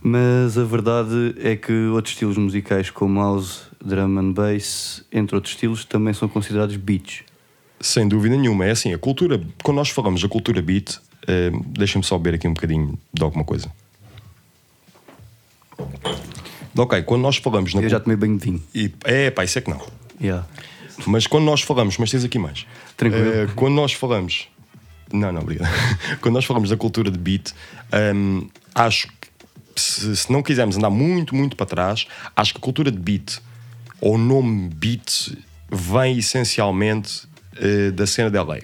[0.00, 5.54] mas a verdade é que outros estilos musicais como house, drum and bass, entre outros
[5.54, 7.24] estilos, também são considerados beats.
[7.80, 8.64] Sem dúvida nenhuma.
[8.64, 12.48] É assim, a cultura, quando nós falamos da cultura beat, eh, deixa-me só beber aqui
[12.48, 13.70] um bocadinho de alguma coisa.
[16.76, 18.62] Ok, quando nós falamos na Eu já tomei banho de vinho.
[18.74, 19.80] e, É, pá, isso é que não.
[20.20, 20.46] Yeah.
[21.06, 22.66] Mas quando nós falamos, mas tens aqui mais.
[22.96, 23.28] Tranquilo.
[23.28, 24.48] Eh, quando nós falamos.
[25.12, 25.70] Não, não, obrigado.
[26.20, 27.52] quando nós falamos da cultura de beat,
[28.14, 29.28] hum, acho que
[29.76, 33.38] se, se não quisermos andar muito, muito para trás, acho que a cultura de beat,
[34.00, 35.36] ou o nome beat,
[35.70, 38.58] vem essencialmente eh, da cena da LA.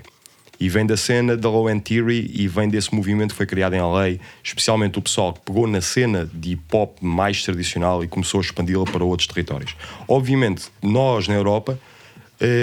[0.63, 3.75] E vem da cena da Low End Theory e vem desse movimento que foi criado
[3.75, 8.07] em LA, especialmente o pessoal que pegou na cena de hip hop mais tradicional e
[8.07, 9.75] começou a expandi-la para outros territórios.
[10.07, 11.77] Obviamente, nós na Europa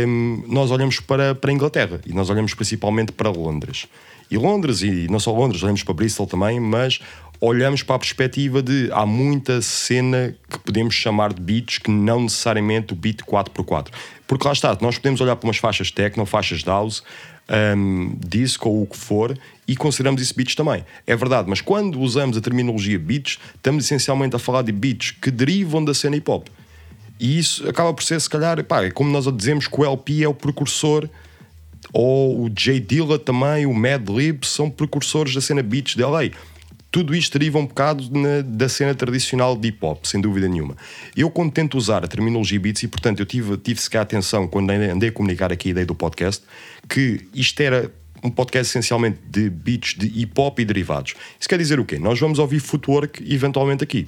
[0.08, 3.86] hum, nós olhamos para, para a Inglaterra e nós olhamos principalmente para Londres.
[4.32, 7.02] E Londres, e não só Londres, olhamos para Bristol também, mas
[7.42, 12.22] olhamos para a perspectiva de há muita cena que podemos chamar de beats que não
[12.22, 13.88] necessariamente o beat 4x4.
[14.28, 17.04] Porque lá está, nós podemos olhar para umas faixas techno, faixas house,
[17.76, 19.38] hum, disco ou o que for
[19.68, 20.86] e consideramos isso beats também.
[21.06, 25.32] É verdade, mas quando usamos a terminologia beats, estamos essencialmente a falar de beats que
[25.32, 26.48] derivam da cena hip hop.
[27.20, 30.24] E isso acaba por ser, se calhar, pá, é como nós dizemos que o LP
[30.24, 31.10] é o precursor,
[31.92, 36.32] ou o J Dilla também, o Mad Lib, são precursores da cena beats de LA.
[36.92, 40.76] Tudo isto deriva um bocado na- da cena tradicional de hip hop, sem dúvida nenhuma.
[41.16, 44.72] Eu, quando tento usar a terminologia beats, e portanto eu tive, tive sequer atenção quando
[44.72, 46.44] andei a comunicar aqui a ideia do podcast,
[46.90, 47.92] que isto era
[48.24, 51.14] um podcast essencialmente de beats de hip hop e derivados.
[51.40, 52.00] Isso quer dizer o quê?
[52.00, 54.08] Nós vamos ouvir footwork eventualmente aqui.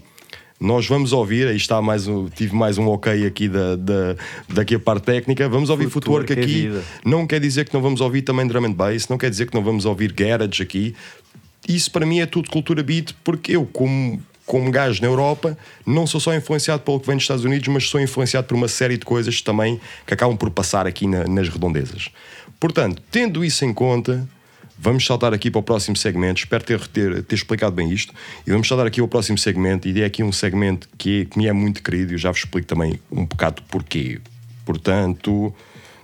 [0.59, 4.15] Nós vamos ouvir, aí está mais um, tive mais um ok aqui da, da,
[4.47, 6.67] daqui a parte técnica, vamos ouvir Footwork footwork, é aqui.
[6.67, 6.83] vida.
[7.03, 9.55] Não quer dizer que não vamos ouvir também drum and bass, não quer dizer que
[9.55, 10.93] não vamos ouvir garage aqui.
[11.67, 16.05] Isso para mim é tudo cultura beat, porque eu, como, como gajo na Europa, não
[16.07, 18.97] sou só influenciado pelo que vem dos Estados Unidos, mas sou influenciado por uma série
[18.97, 22.09] de coisas também que acabam por passar aqui na- nas redondezas.
[22.59, 24.27] Portanto, tendo isso em conta,
[24.77, 26.39] vamos saltar aqui para o próximo segmento.
[26.39, 28.13] Espero ter, ter, ter explicado bem isto.
[28.45, 29.87] E vamos saltar aqui ao próximo segmento.
[29.87, 32.39] E é aqui um segmento que, que me é muito querido e eu já vos
[32.39, 34.19] explico também um bocado porquê.
[34.65, 35.53] Portanto,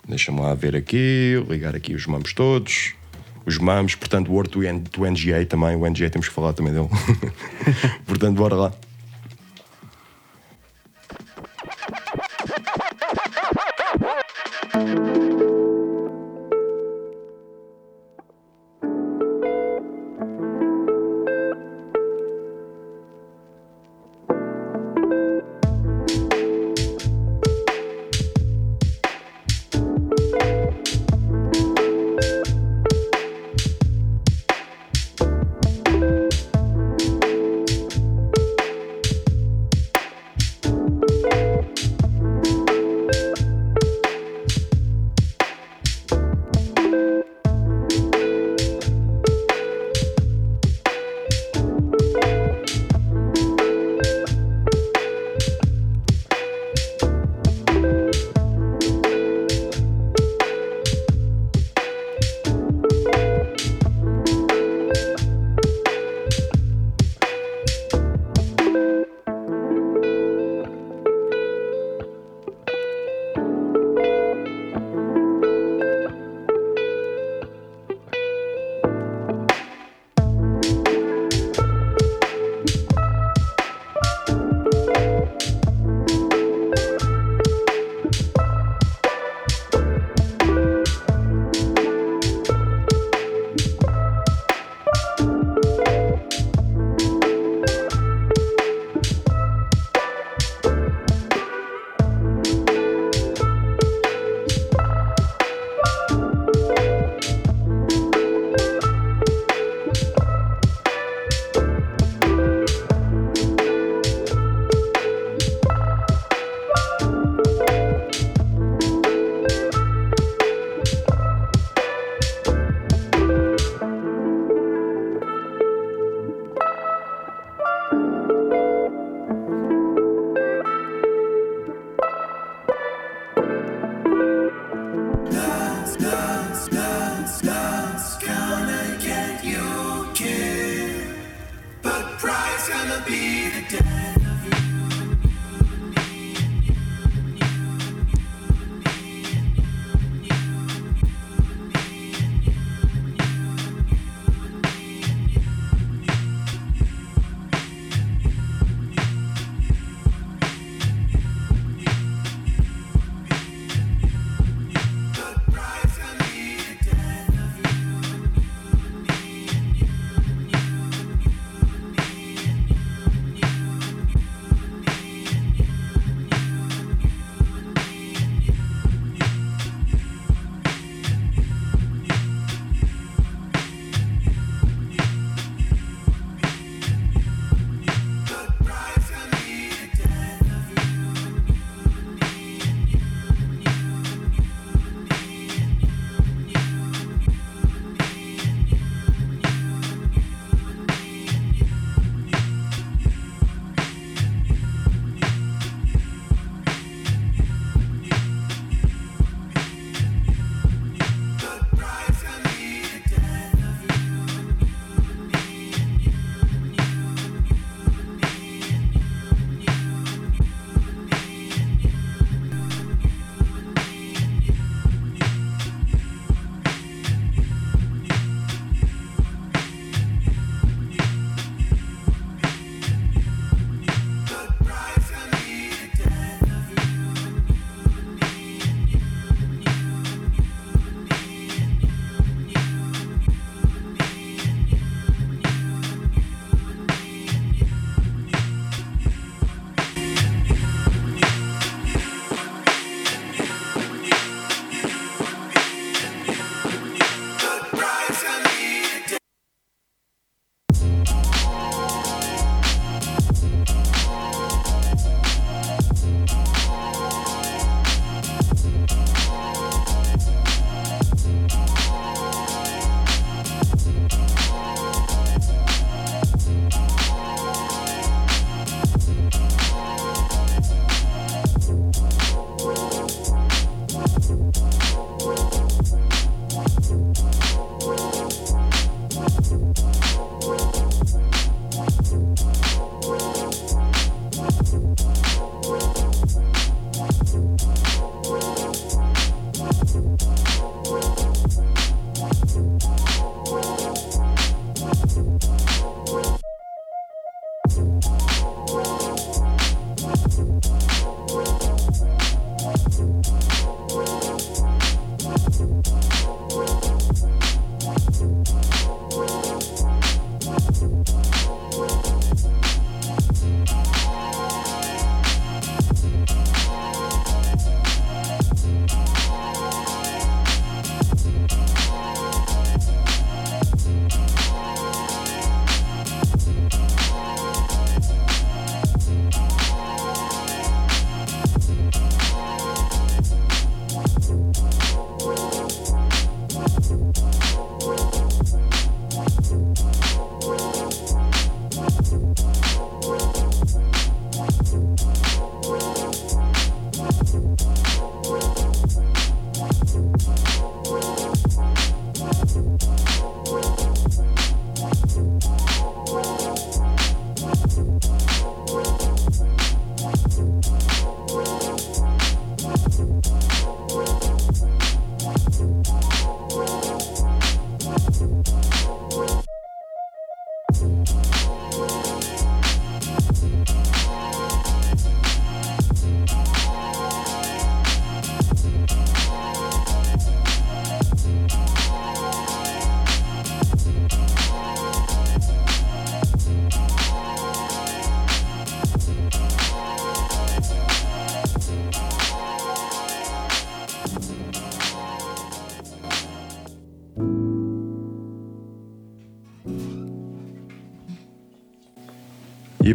[0.08, 2.94] deixa-me lá ver aqui, ligar aqui os mamos todos.
[3.48, 5.74] Os mamos, portanto, o Word do NGA também.
[5.74, 6.90] O NGA temos que falar também dele.
[8.06, 8.74] portanto, bora lá.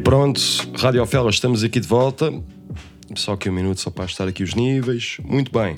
[0.03, 0.40] Pronto,
[0.76, 2.32] Rádio Ofela, estamos aqui de volta.
[3.14, 5.18] Só aqui um minuto só para estar aqui os níveis.
[5.24, 5.76] Muito bem.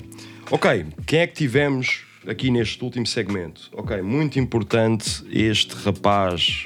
[0.49, 3.69] Ok, quem é que tivemos aqui neste último segmento?
[3.73, 6.65] Ok, muito importante este rapaz,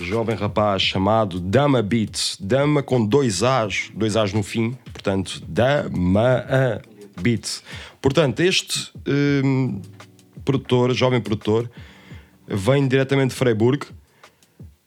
[0.00, 2.36] jovem rapaz chamado Dama Beats.
[2.40, 6.82] Dama com dois A's, dois A's no fim, portanto, Dama
[7.20, 7.62] Beats.
[8.02, 8.90] Portanto, este
[9.44, 9.80] hum,
[10.44, 11.70] produtor, jovem produtor,
[12.46, 13.86] vem diretamente de Freiburg.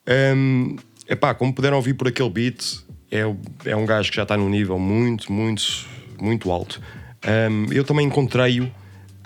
[0.08, 0.76] Um,
[1.08, 2.80] epá, como puderam ouvir por aquele beat,
[3.12, 3.22] é,
[3.66, 5.64] é um gajo que já está num nível muito, muito,
[6.20, 6.82] muito alto.
[7.26, 8.72] Um, eu também encontrei-o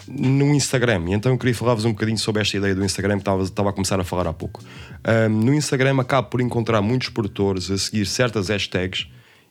[0.08, 3.44] no Instagram, então eu queria falar-vos um bocadinho sobre esta ideia do Instagram que estava,
[3.44, 4.62] estava a começar a falar há pouco.
[5.08, 9.08] Um, no Instagram acabo por encontrar muitos produtores a seguir certas hashtags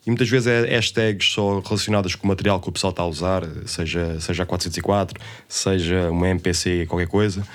[0.07, 3.07] e muitas vezes é hashtags só relacionadas com o material que o pessoal está a
[3.07, 7.47] usar, seja, seja a 404, seja uma MPC, qualquer coisa,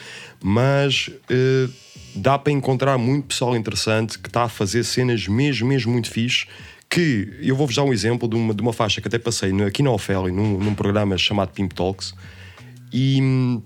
[0.44, 1.68] mas eh,
[2.16, 6.46] dá para encontrar muito pessoal interessante que está a fazer cenas mesmo, mesmo muito fixe.
[6.88, 9.82] Que eu vou-vos dar um exemplo de uma, de uma faixa que até passei aqui
[9.82, 12.14] na Ofeli, num, num programa chamado Pimp Talks,
[12.94, 13.62] e hum,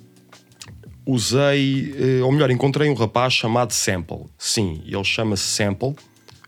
[1.06, 4.26] usei, eh, ou melhor, encontrei um rapaz chamado Sample.
[4.38, 5.96] Sim, ele chama-se Sample,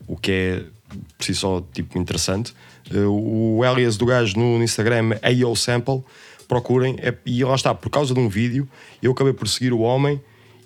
[0.07, 0.63] o que é
[1.18, 2.54] por si só tipo interessante.
[2.92, 6.04] Eh, O alias do gajo no Instagram é AO Sample,
[6.48, 8.68] procurem, é- e lá está, por causa de um vídeo,
[9.02, 10.22] eu acabei por seguir o homem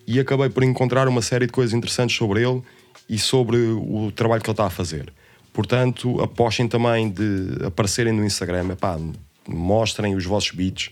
[0.07, 2.61] e acabei por encontrar uma série de coisas interessantes sobre ele
[3.09, 5.11] e sobre o trabalho que ele está a fazer.
[5.53, 8.99] Portanto, apostem também de aparecerem no Instagram, epá,
[9.47, 10.89] mostrem os vossos beats,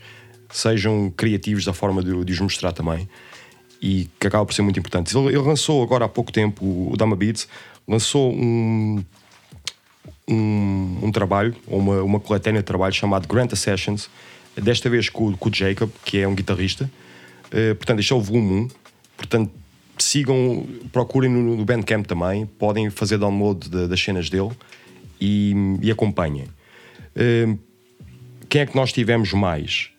[0.49, 3.09] sejam criativos da forma de, de os mostrar também
[3.81, 5.15] e que acaba por ser muito importante.
[5.17, 7.47] Ele, ele lançou agora há pouco tempo, o Dama Beats,
[7.87, 9.03] lançou um,
[10.27, 14.09] um, um trabalho, uma, uma coletânea de trabalho chamado Granta Sessions,
[14.55, 16.89] desta vez com, com o Jacob, que é um guitarrista.
[17.51, 18.67] Eh, portanto, este é o volume 1.
[19.17, 19.51] Portanto,
[19.97, 24.51] sigam, procurem no, no Bandcamp também, podem fazer download da- das cenas dele
[25.19, 26.47] e, e acompanhem.
[27.15, 27.55] Eh,
[28.49, 29.89] quem é que nós tivemos mais?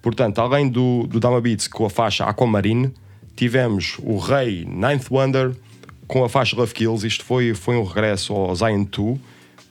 [0.00, 2.92] Portanto, além do, do Dama Beats com a faixa Aquamarine,
[3.36, 5.54] tivemos o Rei Ninth Wonder
[6.06, 7.06] com a faixa Love Kills.
[7.06, 9.18] Isto foi, foi um regresso ao Zion 2,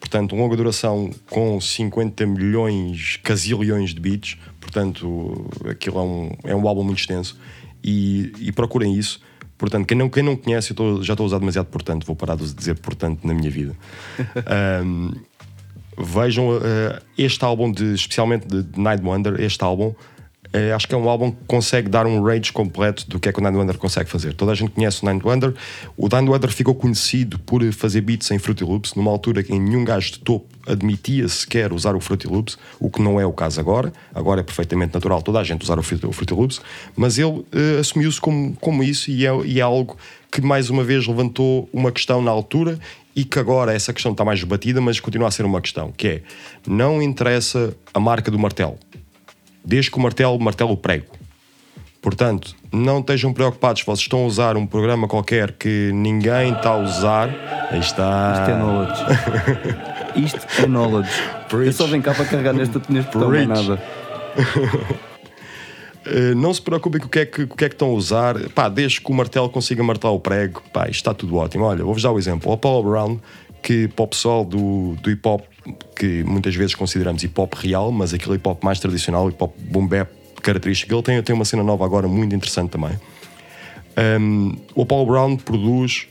[0.08, 4.38] portanto, longa duração com 50 milhões, casilhões de beats.
[4.62, 7.38] Portanto, aquilo é um, é um álbum muito extenso.
[7.84, 9.20] E, e procurem isso.
[9.58, 12.16] Portanto, quem não, quem não conhece, eu tô- já estou a usar demasiado portanto, vou
[12.16, 13.76] parar de dizer portanto na minha vida.
[14.48, 15.12] Ahm,
[15.98, 19.94] vejam eh, este álbum, de, especialmente de Night Wonder, este álbum,
[20.54, 23.32] eh, acho que é um álbum que consegue dar um range completo do que é
[23.32, 24.34] que o Night Wonder consegue fazer.
[24.34, 25.54] Toda a gente conhece o Night Wonder.
[25.96, 29.58] O Night Wonder ficou conhecido por fazer beats em Fruity Loops, numa altura em que
[29.58, 33.34] nenhum gajo de topo admitia sequer usar o Fruity Loops, o que não é o
[33.34, 33.92] caso agora.
[34.14, 36.62] Agora é perfeitamente natural toda a gente usar o Fruity Loops,
[36.96, 39.98] mas ele eh, assumiu-se como, como isso e é, e é algo
[40.32, 42.78] que mais uma vez levantou uma questão na altura
[43.16, 46.08] e que agora essa questão está mais debatida, mas continua a ser uma questão, que
[46.08, 46.22] é,
[46.68, 48.78] não interessa a marca do martelo,
[49.68, 51.06] desde que o martelo martelo o prego.
[52.02, 56.78] Portanto, não estejam preocupados, vocês estão a usar um programa qualquer que ninguém está a
[56.78, 57.30] usar.
[57.70, 58.34] Aí está.
[58.40, 59.04] Isto é knowledge.
[60.16, 61.12] Isto é knowledge.
[61.52, 63.48] Eu só venho cá para carregar neste, neste botão, Preach.
[63.48, 63.84] nada.
[66.06, 67.94] Uh, não se preocupem com o que, é que, o que é que estão a
[67.94, 68.40] usar.
[68.52, 71.66] Pá, desde que o martelo consiga martelar o prego, pá, isto está tudo ótimo.
[71.66, 72.50] Olha, vou-vos dar o exemplo.
[72.50, 73.20] O Paulo Brown,
[73.62, 75.42] que para o pessoal do, do hip hop,
[75.96, 79.54] que muitas vezes consideramos hip hop real, mas aquele hip hop mais tradicional, hip hop
[79.60, 80.10] boom bap
[80.42, 82.98] característico, ele tem, tem uma cena nova agora muito interessante também.
[84.20, 86.08] Um, o Paulo Brown produz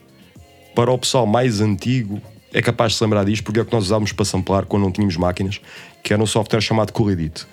[0.75, 2.21] para o pessoal mais antigo
[2.53, 4.85] é capaz de se lembrar disto porque é o que nós usávamos para samplar quando
[4.85, 5.61] não tínhamos máquinas,
[6.03, 7.47] que era um software chamado Cool Edit.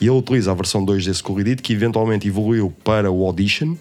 [0.00, 3.76] E ele utiliza a versão 2 desse Cool Edit, que eventualmente evoluiu para o Audition,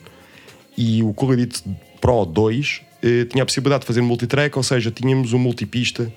[0.77, 1.63] e o Cool Edit
[1.99, 6.11] Pro 2 eh, tinha a possibilidade de fazer multitrack, ou seja, tínhamos um multipista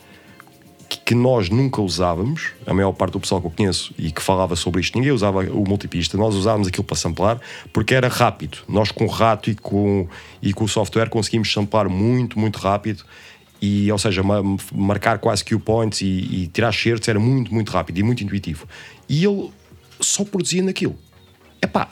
[0.99, 4.57] que, nós nunca usávamos, a maior parte do pessoal que eu conheço e que falava
[4.57, 7.41] sobre isto, ninguém usava o multipista, nós usávamos aquilo para samplar
[7.73, 8.59] porque era rápido.
[8.69, 10.09] Nós com o rato e com,
[10.41, 13.05] e com o software conseguimos samplar muito, muito rápido.
[13.61, 14.43] E, ou seja, ma-
[14.75, 18.25] marcar quase que o points e, e tirar certos era muito, muito rápido e muito
[18.25, 18.67] intuitivo.
[19.09, 19.51] E ele
[20.01, 20.99] só produzia naquilo.
[21.63, 21.89] Epá,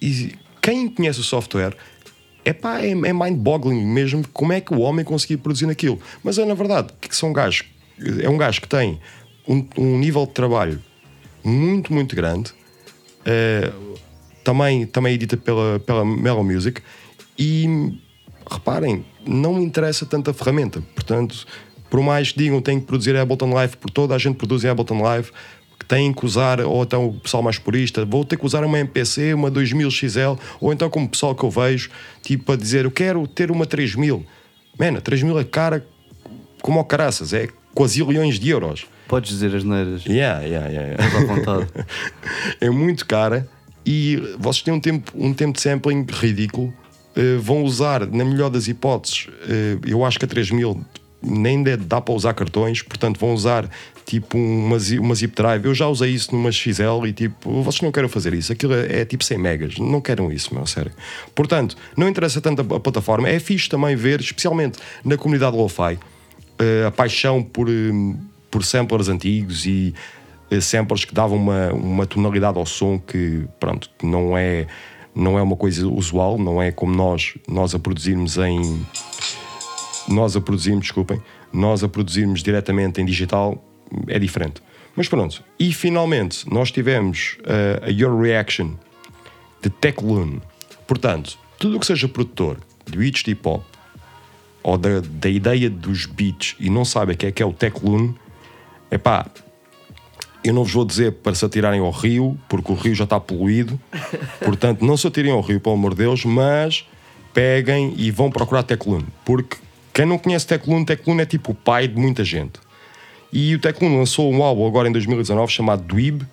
[0.00, 1.76] e quem conhece o software,
[2.44, 5.98] epá, é, é mind-boggling mesmo como é que o homem conseguia produzir naquilo.
[6.22, 7.64] Mas é na verdade que são gajos,
[8.22, 9.00] é um gajo que tem
[9.46, 10.80] um, um nível de trabalho
[11.44, 12.52] muito, muito grande,
[13.24, 13.72] eh,
[14.44, 16.82] também, também edita pela, pela Mellow Music
[17.38, 17.94] e
[18.50, 20.82] reparem, não me interessa tanto a ferramenta.
[20.94, 21.46] Portanto,
[21.88, 25.02] por mais que digam tem que produzir Ableton Live, por toda a gente produz Ableton
[25.02, 25.30] Live,
[25.78, 28.78] que têm que usar, ou então o pessoal mais purista, vou ter que usar uma
[28.78, 31.90] MPC, uma 2000 XL, ou então como o pessoal que eu vejo,
[32.22, 34.24] tipo a dizer, eu quero ter uma 3000.
[34.78, 35.86] Mano, a 3000 é cara
[36.60, 38.86] como ao caraças, é quasilhões de euros.
[39.08, 40.04] Podes dizer as neiras.
[40.06, 41.18] Yeah, yeah, yeah, yeah.
[41.18, 41.66] À vontade.
[42.60, 43.48] é muito cara
[43.84, 46.72] e vocês têm um tempo, um tempo de sampling ridículo.
[47.16, 50.80] Eh, vão usar, na melhor das hipóteses, eh, eu acho que a 3000
[51.22, 53.68] nem dá- para usar cartões, portanto vão usar
[54.06, 55.64] tipo uma, zi- uma zip drive.
[55.66, 59.00] Eu já usei isso numa XL e tipo, vocês não querem fazer isso, aquilo é,
[59.00, 60.92] é tipo 100 megas, não querem isso, meu, sério.
[61.34, 65.98] Portanto, não interessa tanto a, a plataforma, é fixe também ver, especialmente na comunidade lo-fi,
[66.86, 67.90] a paixão por, eh,
[68.50, 69.94] por samplers antigos e
[70.50, 74.66] eh, samplers que davam uma, uma tonalidade ao som que, pronto, que não é,
[75.14, 78.84] não é uma coisa usual, não é como nós, nós a produzirmos em.
[80.08, 83.62] Nós a produzirmos, desculpem, nós a produzirmos diretamente em digital
[84.08, 84.62] é diferente.
[84.96, 88.72] Mas pronto, e finalmente nós tivemos eh, a Your Reaction
[89.62, 90.40] de Techloon.
[90.86, 93.62] Portanto, tudo o que seja produtor de beats de hip hop
[94.62, 97.52] ou da, da ideia dos beats e não sabe o que é que é o
[97.52, 98.12] Techloon,
[98.90, 99.26] é pá,
[100.42, 103.20] eu não vos vou dizer para se atirarem ao rio, porque o rio já está
[103.20, 103.78] poluído,
[104.44, 106.86] portanto, não se atirem ao rio, pelo amor de Deus, mas
[107.32, 109.56] peguem e vão procurar Techloon, porque
[109.92, 112.60] quem não conhece Techloon, Techloon é tipo o pai de muita gente.
[113.32, 116.26] E o Techloon lançou um álbum agora em 2019 chamado Dweeb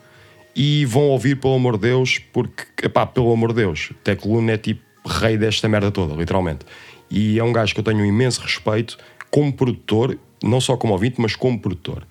[0.55, 4.57] e vão ouvir, pelo amor de Deus, porque, epá, pelo amor de Deus, Techloon é
[4.57, 6.65] tipo rei desta merda toda, literalmente.
[7.09, 8.97] E é um gajo que eu tenho um imenso respeito
[9.31, 12.05] como produtor, não só como ouvinte, mas como produtor.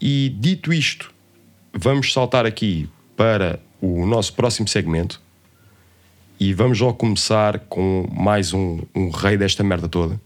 [0.00, 1.12] E dito isto,
[1.72, 5.20] vamos saltar aqui para o nosso próximo segmento
[6.38, 10.20] e vamos logo começar com mais um, um rei desta merda toda.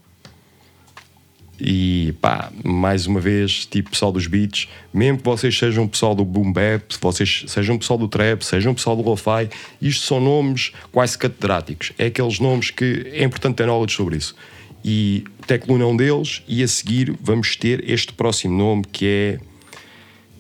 [1.61, 6.25] E pá, mais uma vez, tipo pessoal dos beats, mesmo que vocês sejam pessoal do
[6.25, 9.51] boom bap, vocês sejam pessoal do trap, sejam pessoal do lo-fi,
[9.81, 11.93] isto são nomes quase catedráticos.
[11.99, 14.35] É aqueles nomes que é importante ter knowledge sobre isso.
[14.83, 19.07] E o Teclun é um deles, e a seguir vamos ter este próximo nome que
[19.07, 19.39] é.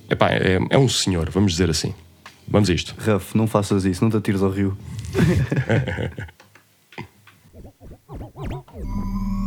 [0.09, 1.95] Epá, é, é um senhor, vamos dizer assim.
[2.49, 2.95] Vamos a isto.
[2.99, 4.77] Raf, não faças isso, não te atires ao rio.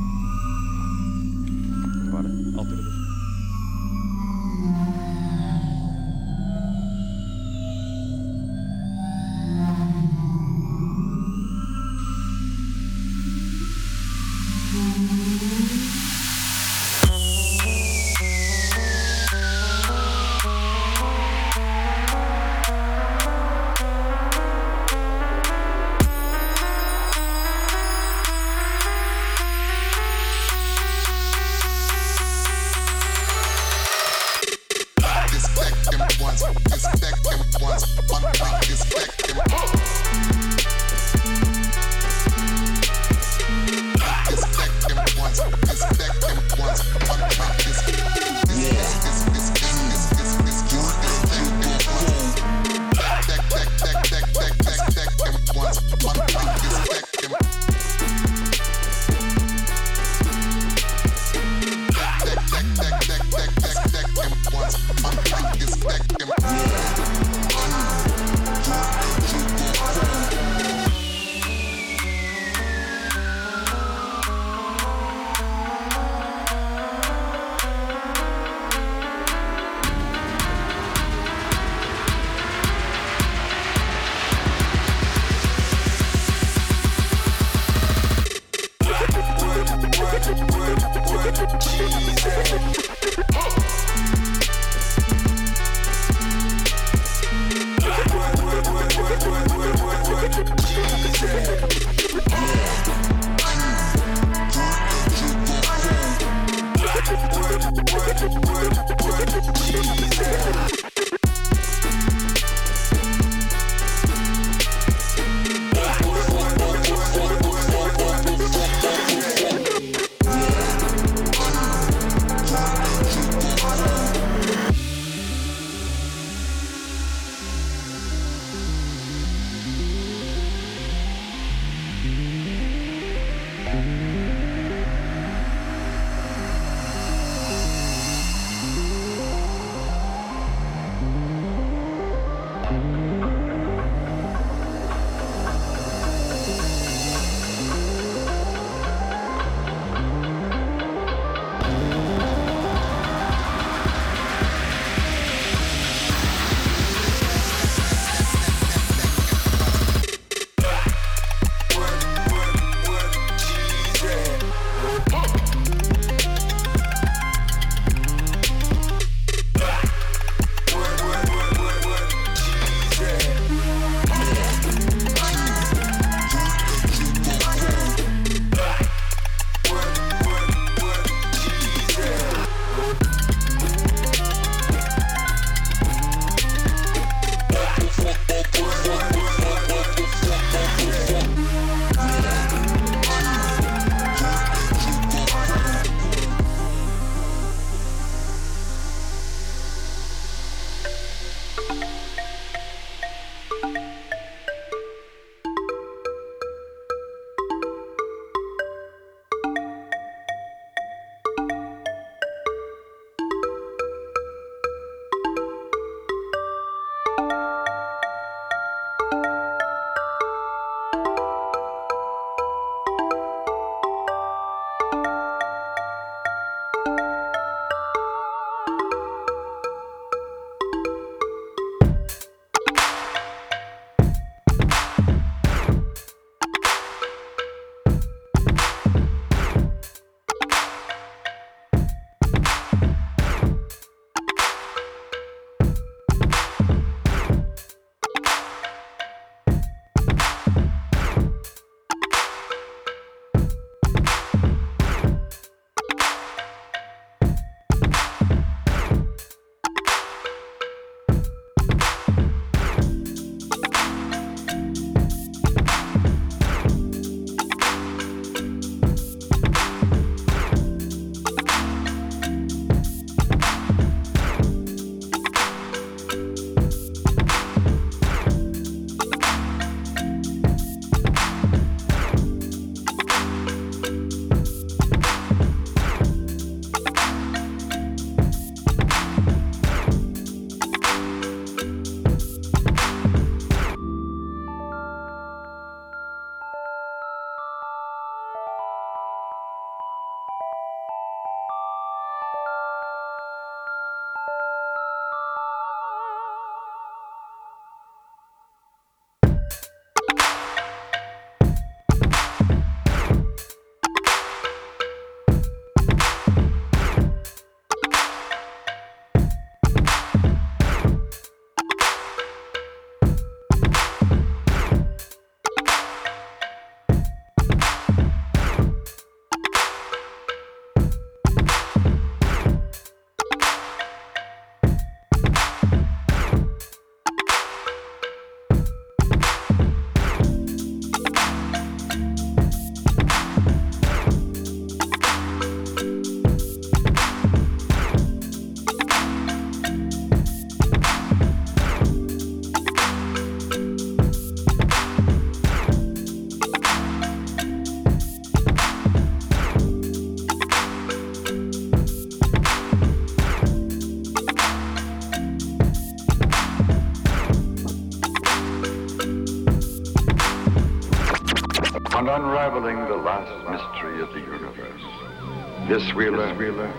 [375.74, 376.71] Learn.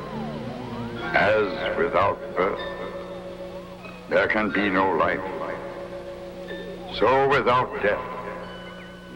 [1.17, 2.61] As without birth,
[4.09, 5.21] there can be no life.
[6.97, 7.99] So without death,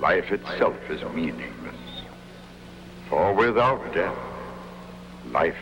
[0.01, 1.77] life itself is meaningless.
[3.09, 4.19] For without death,
[5.31, 5.57] life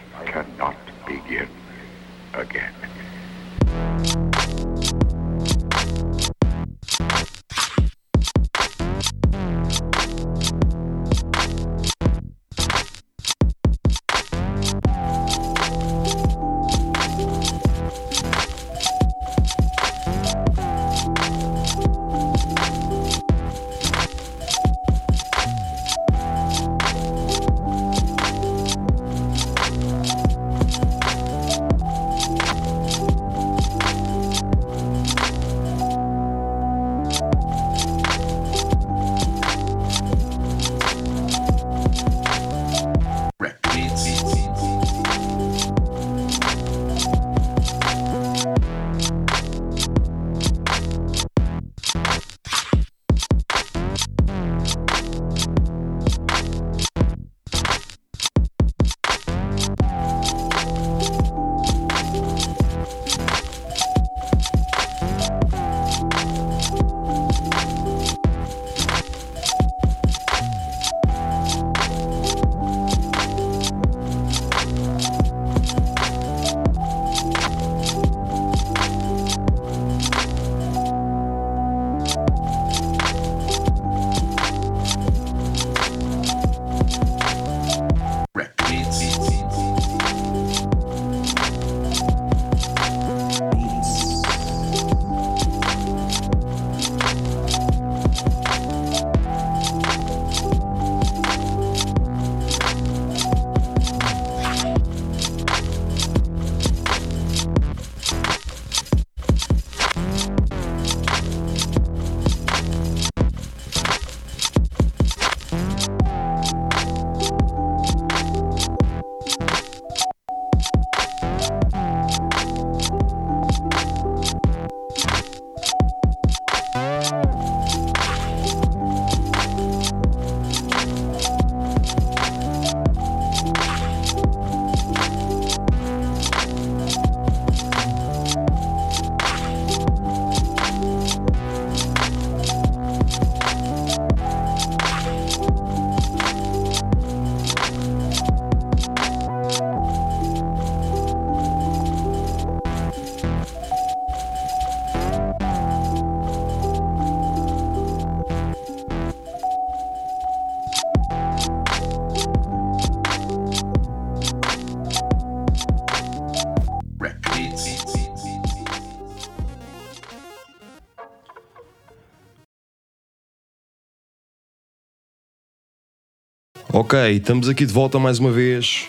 [176.78, 178.86] Ok, estamos aqui de volta mais uma vez.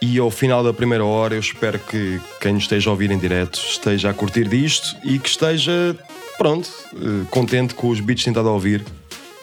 [0.00, 3.18] E ao final da primeira hora, eu espero que quem nos esteja a ouvir em
[3.18, 5.94] direto esteja a curtir disto e que esteja,
[6.38, 8.82] pronto, eh, contente com os beats estado a ouvir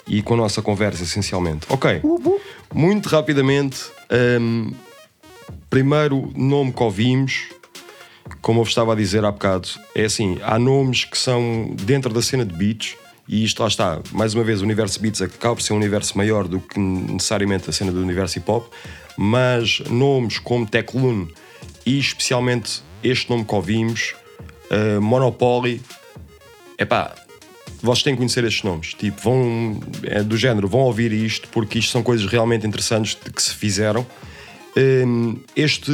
[0.08, 1.68] e com a nossa conversa, essencialmente.
[1.70, 2.02] Ok,
[2.74, 3.78] muito rapidamente,
[4.42, 4.74] hum,
[5.70, 7.44] primeiro nome que ouvimos,
[8.42, 12.12] como eu vos estava a dizer há bocado, é assim: há nomes que são dentro
[12.12, 12.96] da cena de beats,
[13.32, 16.18] e isto lá está, mais uma vez, o universo beats acaba por ser um universo
[16.18, 18.66] maior do que necessariamente a cena do universo hip hop,
[19.18, 21.30] mas nomes como Teclun
[21.86, 24.16] e especialmente este nome que ouvimos,
[24.70, 25.82] uh, Monopoly,
[26.78, 27.16] epá,
[27.82, 28.94] vocês têm que conhecer estes nomes.
[28.96, 33.42] Tipo, vão, é do género, vão ouvir isto porque isto são coisas realmente interessantes que
[33.42, 34.06] se fizeram.
[34.76, 35.92] Um, este,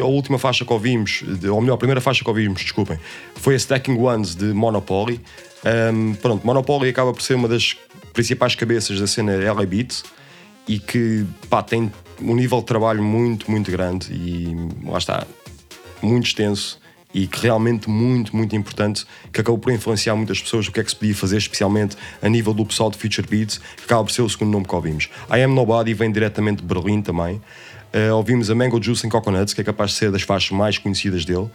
[0.00, 2.98] a última faixa que ouvimos, ou melhor, a primeira faixa que ouvimos, desculpem,
[3.36, 5.20] foi a Stacking Ones de Monopoly.
[5.64, 7.76] Um, pronto, Monopoly acaba por ser uma das
[8.12, 10.02] principais cabeças da cena LA Beat
[10.66, 14.54] e que pá, tem um nível de trabalho muito, muito grande e
[14.84, 15.26] lá está,
[16.02, 16.80] muito extenso
[17.12, 20.84] e que realmente muito, muito importante, que acabou por influenciar muitas pessoas o que é
[20.84, 24.12] que se podia fazer, especialmente a nível do pessoal de Future Beats, que acaba por
[24.12, 25.08] ser o segundo nome que ouvimos.
[25.28, 27.42] I Am Nobody vem diretamente de Berlim também.
[27.92, 30.78] Uh, ouvimos a Mango Juice and Coconuts, que é capaz de ser das faixas mais
[30.78, 31.50] conhecidas dele,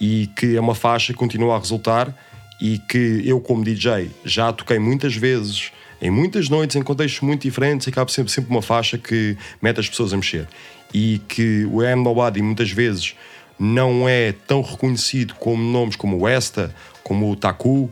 [0.00, 2.12] e que é uma faixa que continua a resultar
[2.60, 7.42] e que eu, como DJ, já toquei muitas vezes, em muitas noites, em contextos muito
[7.42, 10.48] diferentes, e acaba sempre, sempre uma faixa que mete as pessoas a mexer.
[10.92, 13.14] E que o Am Nobody muitas vezes
[13.58, 17.90] não é tão reconhecido como nomes como o Esta, como o Taku,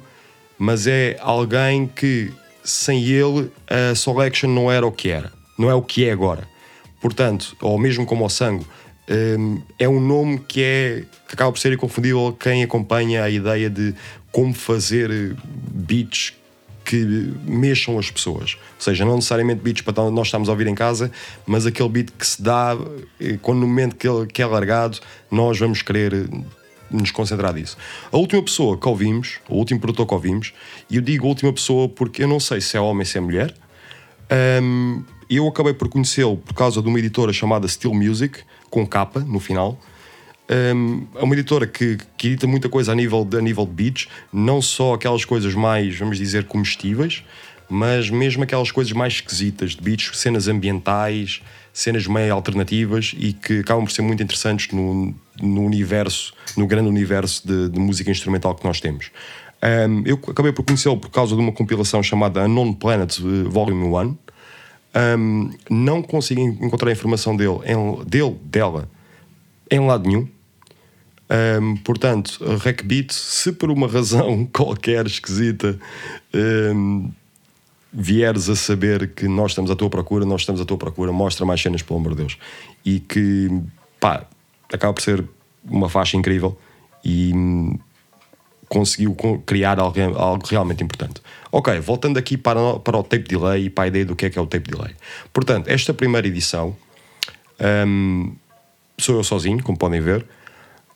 [0.58, 5.74] mas é alguém que sem ele a Selection não era o que era, não é
[5.74, 6.48] o que é agora.
[7.00, 8.66] Portanto, ou mesmo como o Sango,
[9.38, 13.68] hum, é um nome que, é, que acaba por ser inconfundível quem acompanha a ideia
[13.68, 13.94] de
[14.34, 15.36] como fazer
[15.72, 16.34] beats
[16.84, 18.56] que mexam as pessoas.
[18.74, 21.12] Ou seja, não necessariamente beats para nós estamos a ouvir em casa,
[21.46, 22.76] mas aquele beat que se dá,
[23.20, 24.98] eh, quando no momento que, ele, que é largado,
[25.30, 26.26] nós vamos querer eh,
[26.90, 27.78] nos concentrar nisso.
[28.10, 30.52] A última pessoa que ouvimos, o último produtor que ouvimos,
[30.90, 33.20] e eu digo última pessoa porque eu não sei se é homem ou se é
[33.20, 33.54] mulher,
[34.60, 39.20] hum, eu acabei por conhecê-lo por causa de uma editora chamada Steel Music, com capa
[39.20, 39.78] no final.
[40.46, 43.72] Um, é uma editora que, que edita muita coisa a nível, de, a nível de
[43.72, 47.24] beats, não só aquelas coisas mais, vamos dizer, comestíveis,
[47.68, 51.40] mas mesmo aquelas coisas mais esquisitas de beats, cenas ambientais,
[51.72, 56.88] cenas meio alternativas e que acabam por ser muito interessantes no, no universo, no grande
[56.88, 59.10] universo de, de música instrumental que nós temos.
[59.64, 63.84] Um, eu acabei por conhecê-lo por causa de uma compilação chamada Unknown Planet eh, Volume
[63.84, 64.16] 1.
[65.18, 68.90] Um, não consegui encontrar a informação dele, em, dele, dela,
[69.70, 70.28] em lado nenhum.
[71.30, 75.78] Um, portanto, a Recbeat, se por uma razão qualquer esquisita
[76.34, 77.10] um,
[77.92, 81.46] vieres a saber que nós estamos à tua procura, nós estamos à tua procura, mostra
[81.46, 82.38] mais cenas, pelo amor de Deus.
[82.84, 83.48] E que,
[84.00, 84.26] pá,
[84.72, 85.24] acaba por ser
[85.64, 86.58] uma faixa incrível
[87.04, 87.78] e hum,
[88.68, 91.22] conseguiu co- criar algo, algo realmente importante.
[91.50, 94.30] Ok, voltando aqui para, para o tape delay e para a ideia do que é
[94.30, 94.94] que é o tape delay.
[95.32, 96.76] Portanto, esta primeira edição
[98.98, 100.26] sou eu sozinho, como podem ver.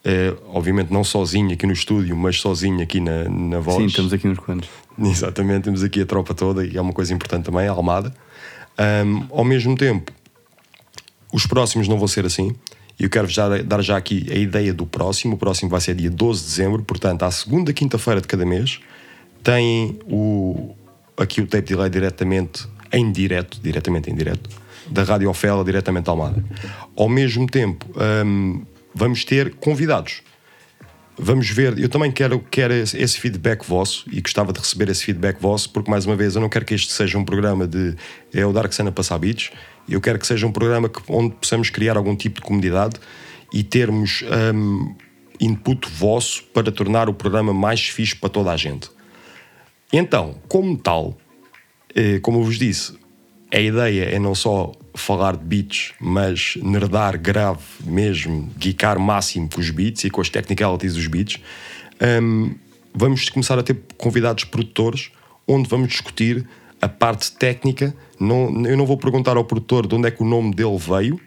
[0.04, 3.76] Eh, obviamente não sozinho aqui no estúdio, mas sozinho aqui na, na voz.
[3.78, 4.68] Sim, estamos aqui uns quantos.
[4.98, 8.14] Exatamente, temos aqui a tropa toda e é uma coisa importante também, a Almada.
[8.76, 10.12] Ahm, ao mesmo tempo,
[11.32, 12.54] os próximos não vão ser assim.
[12.98, 15.34] Eu quero já dar já aqui a ideia do próximo.
[15.34, 18.80] O próximo vai ser dia 12 de dezembro, portanto, à segunda quinta-feira de cada mês,
[19.42, 20.74] tem o,
[21.16, 24.50] aqui o tape delay diretamente em direto, diretamente em direto,
[24.90, 26.42] da Rádio Ofela diretamente à Almada.
[26.96, 28.62] Ao mesmo tempo, ahm,
[28.98, 30.22] vamos ter convidados.
[31.16, 35.40] Vamos ver, eu também quero, quero esse feedback vosso e gostava de receber esse feedback
[35.40, 37.96] vosso, porque mais uma vez eu não quero que este seja um programa de
[38.32, 39.50] é o Dark Sun a passar beats,
[39.88, 43.00] eu quero que seja um programa que, onde possamos criar algum tipo de comunidade
[43.52, 44.94] e termos hum,
[45.40, 48.90] input vosso para tornar o programa mais fixe para toda a gente.
[49.92, 51.16] Então, como tal,
[51.94, 52.94] eh, como eu vos disse,
[53.52, 59.60] a ideia é não só falar de beats, mas nerdar grave mesmo, geekar máximo com
[59.60, 61.40] os beats e com as technicalities dos beats.
[62.22, 62.54] Hum,
[62.94, 65.10] vamos começar a ter convidados produtores
[65.46, 66.46] onde vamos discutir
[66.80, 67.94] a parte técnica.
[68.20, 71.20] Não, eu não vou perguntar ao produtor de onde é que o nome dele veio,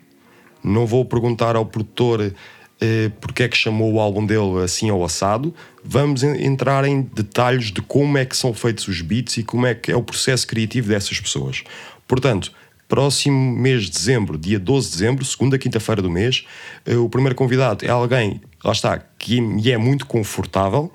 [0.63, 2.33] não vou perguntar ao produtor
[2.79, 5.53] eh, porque é que chamou o álbum dele assim ou assado.
[5.83, 9.65] Vamos en- entrar em detalhes de como é que são feitos os beats e como
[9.65, 11.63] é que é o processo criativo dessas pessoas.
[12.07, 12.51] Portanto,
[12.91, 16.45] próximo mês de dezembro, dia 12 de dezembro, segunda quinta-feira do mês,
[16.85, 20.91] eh, o primeiro convidado é alguém, lá está, que me é muito confortável.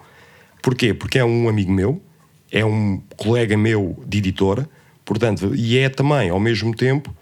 [0.62, 0.92] Porquê?
[0.92, 2.02] Porque é um amigo meu,
[2.52, 4.68] é um colega meu de editora,
[5.06, 7.16] portanto, e é também, ao mesmo tempo,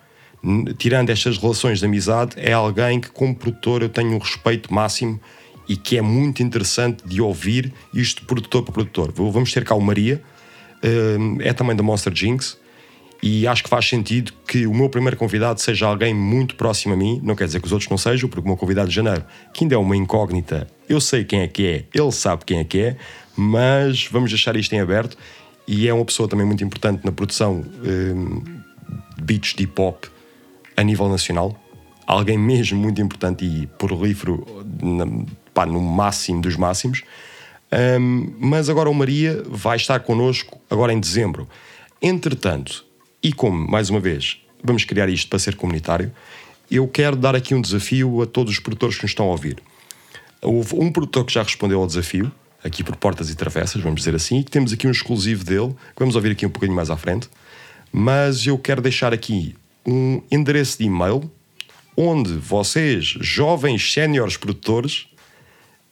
[0.77, 5.21] tirando estas relações de amizade, é alguém que, como produtor, eu tenho um respeito máximo
[5.69, 9.13] e que é muito interessante de ouvir isto produtor para produtor.
[9.15, 10.21] Vamos ter cá o Maria,
[10.83, 12.59] hum, é também da Monster Jinx,
[13.27, 16.97] e acho que faz sentido que o meu primeiro convidado seja alguém muito próximo a
[16.97, 17.21] mim.
[17.23, 19.25] Não quer dizer que os outros não sejam, porque o meu convidado de janeiro,
[19.55, 22.65] que ainda é uma incógnita, eu sei quem é que é, ele sabe quem é
[22.65, 22.97] que é,
[23.35, 25.17] mas vamos deixar isto em aberto.
[25.67, 28.43] E é uma pessoa também muito importante na produção hum,
[29.17, 30.05] de beats de hip hop
[30.77, 31.59] a nível nacional.
[32.07, 34.45] Alguém mesmo muito importante e prolífero
[34.83, 35.25] na-
[35.55, 37.03] pá, no máximo dos máximos.
[37.99, 41.49] Hum, mas agora o Maria vai estar connosco agora em dezembro.
[42.03, 42.85] Entretanto,
[43.25, 46.13] e como, mais uma vez, vamos criar isto para ser comunitário,
[46.71, 49.57] eu quero dar aqui um desafio a todos os produtores que nos estão a ouvir.
[50.43, 52.31] Houve um produtor que já respondeu ao desafio,
[52.63, 55.71] aqui por portas e travessas, vamos dizer assim, e que temos aqui um exclusivo dele,
[55.71, 57.31] que vamos ouvir aqui um bocadinho mais à frente.
[57.91, 59.55] Mas eu quero deixar aqui
[59.87, 61.31] um endereço de e-mail
[61.97, 65.07] onde vocês, jovens séniores produtores,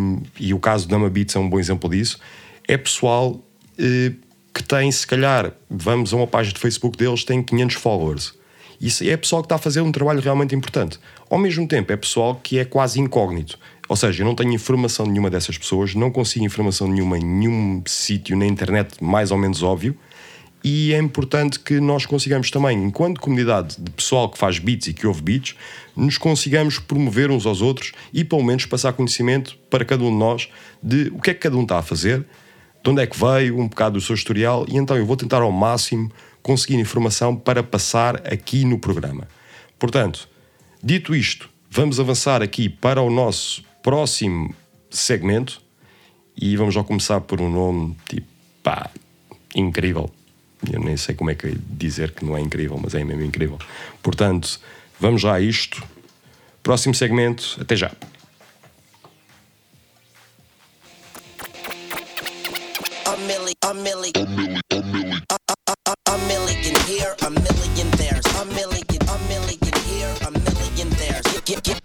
[0.40, 2.18] e o caso do Nama Beats é um bom exemplo disso,
[2.66, 3.40] é pessoal
[3.78, 4.12] eh,
[4.54, 8.34] que tem, se calhar, vamos a uma página de Facebook deles, tem 500 followers.
[8.80, 10.98] Isso é pessoal que está a fazer um trabalho realmente importante.
[11.28, 13.58] Ao mesmo tempo, é pessoal que é quase incógnito.
[13.88, 17.82] Ou seja, eu não tenho informação nenhuma dessas pessoas, não consigo informação nenhuma em nenhum
[17.86, 19.96] sítio na internet mais ou menos óbvio.
[20.62, 24.94] E é importante que nós consigamos também, enquanto comunidade de pessoal que faz beats e
[24.94, 25.54] que ouve beats,
[25.94, 30.16] nos consigamos promover uns aos outros e pelo menos passar conhecimento para cada um de
[30.16, 30.48] nós
[30.82, 32.24] de o que é que cada um está a fazer,
[32.84, 35.40] de onde é que veio, um bocado do seu historial, e então eu vou tentar
[35.40, 36.12] ao máximo
[36.42, 39.26] conseguir informação para passar aqui no programa.
[39.78, 40.28] Portanto,
[40.82, 44.54] dito isto, vamos avançar aqui para o nosso próximo
[44.90, 45.62] segmento
[46.36, 48.26] e vamos já começar por um nome tipo,
[48.62, 48.90] pá,
[49.54, 50.10] incrível.
[50.70, 53.58] Eu nem sei como é que dizer que não é incrível, mas é mesmo incrível.
[54.02, 54.60] Portanto,
[55.00, 55.82] vamos já a isto.
[56.62, 57.90] Próximo segmento, até já.
[63.64, 68.26] A milli, a milli, a milli, a a, a, a, million here, a million there's
[68.36, 71.83] a million, a million here, a million there's get, get, get,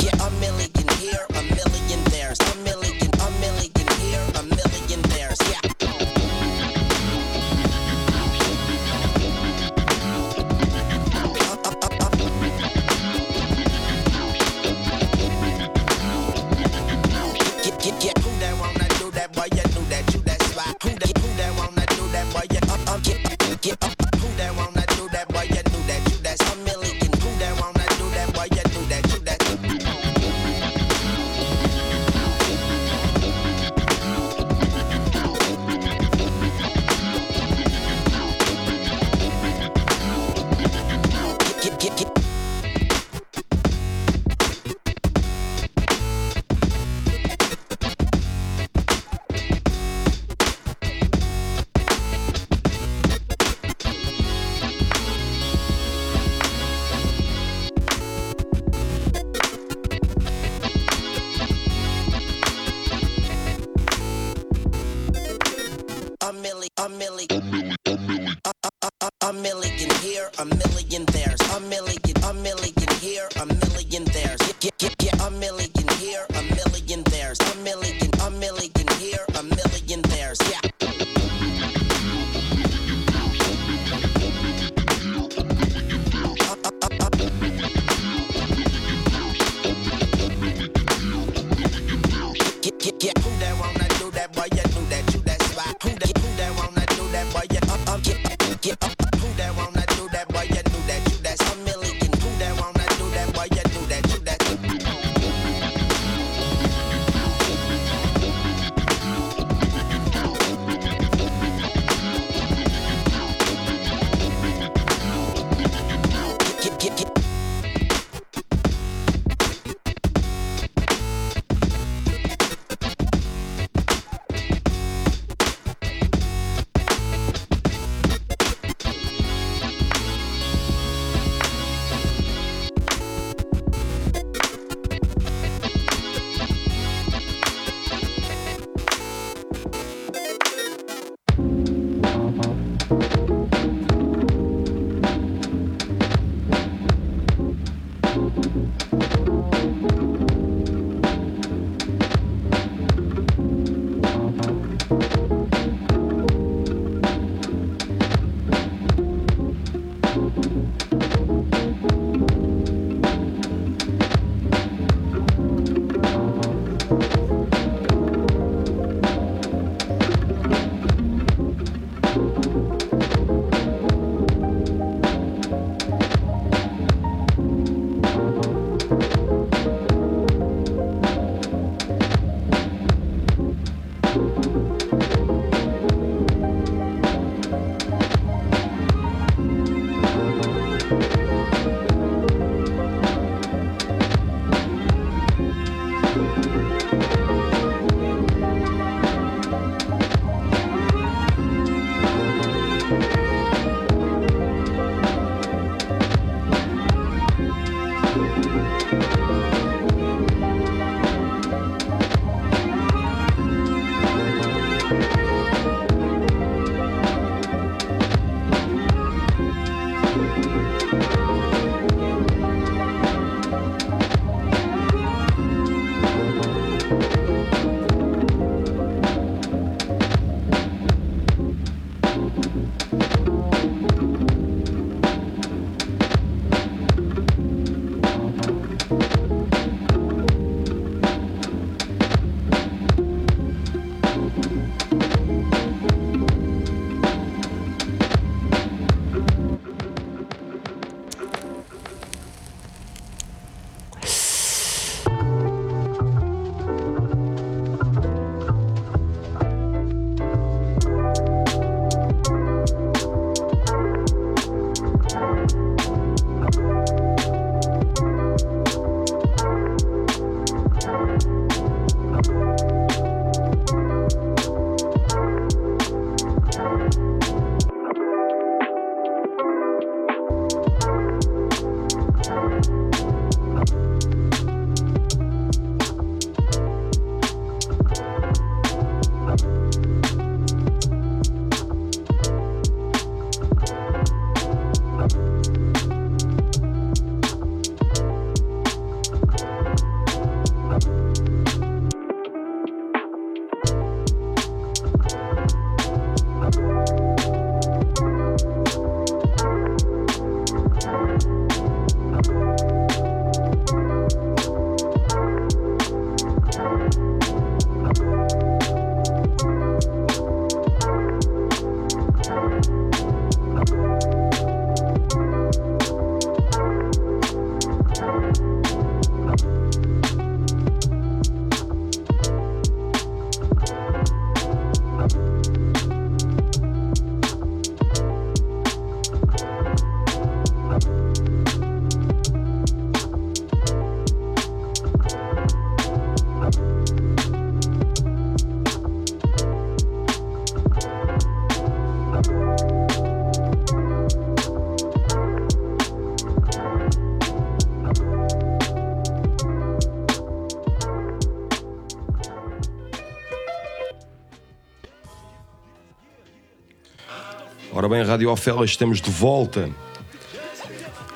[367.99, 369.69] Bem, Rádio Ofela, estamos de volta.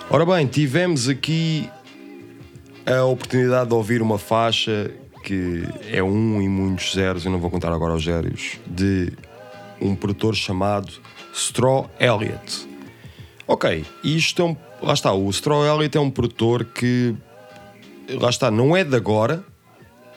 [0.10, 1.69] Ora bem, tivemos aqui
[2.85, 4.91] a oportunidade de ouvir uma faixa
[5.23, 9.14] que é um e muitos zeros, eu não vou contar agora os zeros, de
[9.80, 10.91] um produtor chamado
[11.34, 12.68] Straw Elliott.
[13.47, 14.57] Ok, isto é um.
[14.81, 17.15] Lá está, o Straw Elliott é um produtor que.
[18.10, 19.41] Lá está, não é de agora,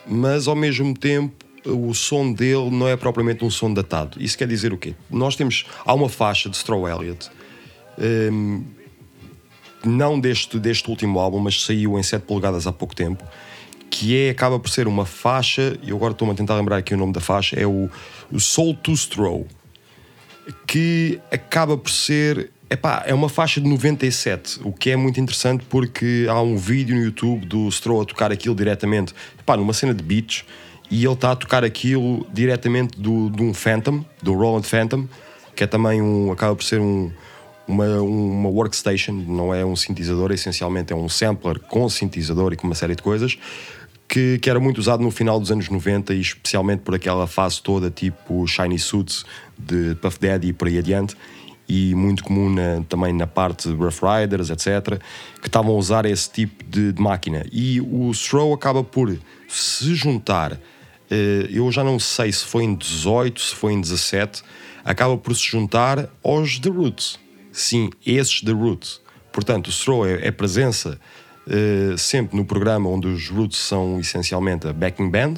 [0.04, 4.22] mas ao mesmo tempo o som dele não é propriamente um som datado.
[4.22, 4.94] Isso quer dizer o quê?
[5.10, 5.66] Nós temos.
[5.84, 7.30] Há uma faixa de Straw Elliott,
[8.32, 8.64] hum,
[9.84, 13.24] não deste, deste último álbum, mas saiu em 7 polegadas há pouco tempo,
[13.90, 16.96] que é, acaba por ser uma faixa, e agora estou-me a tentar lembrar aqui o
[16.96, 17.88] nome da faixa, é o,
[18.30, 19.46] o Soul to Straw,
[20.66, 22.50] que acaba por ser.
[22.68, 26.96] Epá, é uma faixa de 97, o que é muito interessante porque há um vídeo
[26.96, 30.44] no YouTube do Straw a tocar aquilo diretamente, epá, numa cena de beats,
[30.90, 35.06] e ele está a tocar aquilo diretamente do, de um Phantom, do Roland Phantom,
[35.54, 36.30] que é também um.
[36.30, 37.10] acaba por ser um,
[37.66, 42.66] uma, uma workstation, não é um sintetizador, essencialmente é um sampler com sintetizador e com
[42.66, 43.36] uma série de coisas.
[44.08, 47.60] Que, que era muito usado no final dos anos 90 e especialmente por aquela fase
[47.60, 49.24] toda tipo Shiny Suits
[49.58, 51.16] de Puff Daddy e por aí adiante
[51.68, 55.00] e muito comum na- também na parte de Rough Riders, etc.,
[55.42, 57.44] que estavam a usar esse tipo de, de máquina.
[57.50, 59.18] E o Stroh acaba por
[59.48, 60.56] se juntar,
[61.50, 64.42] eu já não sei se foi em 18, se foi em 17,
[64.84, 67.18] acaba por se juntar aos The Roots.
[67.52, 69.00] Sim, esses The Roots.
[69.32, 70.98] Portanto, o Stroh é, é presença
[71.48, 75.34] eh, sempre no programa onde os Roots são essencialmente a backing band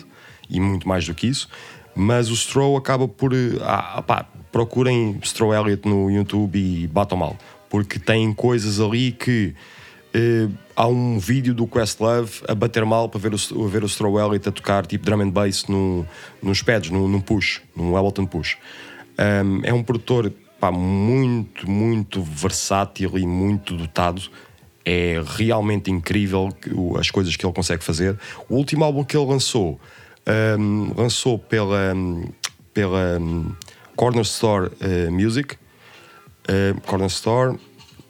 [0.49, 1.49] e muito mais do que isso,
[1.95, 3.35] mas o Stroh acaba por.
[3.35, 7.37] eh, ah, procurem Stroh Elliott no YouTube e batam mal,
[7.69, 9.55] porque tem coisas ali que.
[10.15, 10.49] eh,
[10.79, 14.17] há um vídeo do Questlove a bater mal para ver o, a ver o Stroh
[14.21, 16.07] Elliott a tocar tipo drum and bass no,
[16.41, 18.57] nos pads, num, push, num Ableton Push.
[19.19, 24.23] Um, é um produtor pá, muito, muito versátil e muito dotado.
[24.85, 26.49] É realmente incrível
[26.97, 28.17] as coisas que ele consegue fazer.
[28.49, 29.81] O último álbum que ele lançou,
[30.57, 32.25] um, lançou pela, um,
[32.73, 33.53] pela um,
[33.97, 35.57] Corner Store uh, Music.
[36.49, 37.59] Uh, Corner Store.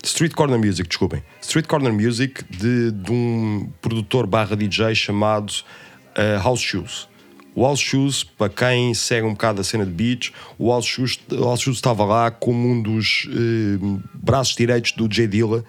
[0.03, 1.23] Street Corner Music, desculpem.
[1.41, 7.09] Street Corner Music de, de um produtor barra DJ chamado uh, House Shoes.
[7.55, 11.19] O House Shoes, para quem segue um bocado a cena de beats, o House Shoes,
[11.33, 15.65] o House Shoes estava lá como um dos eh, braços direitos do J Dilla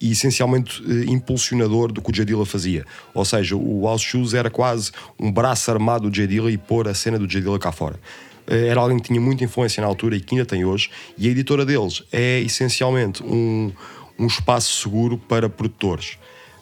[0.00, 2.84] e essencialmente eh, impulsionador do que o J Dilla fazia.
[3.12, 6.86] Ou seja, o House Shoes era quase um braço armado do J Dilla e pôr
[6.86, 7.98] a cena do J Dilla cá fora.
[8.46, 11.28] Eh, Era alguém que tinha muita influência na altura e que ainda tem hoje, e
[11.28, 13.72] a editora deles é essencialmente um,
[14.18, 16.18] um espaço seguro para produtores.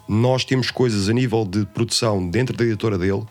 [0.08, 3.22] Nós temos coisas a nível de produção dentro da editora dele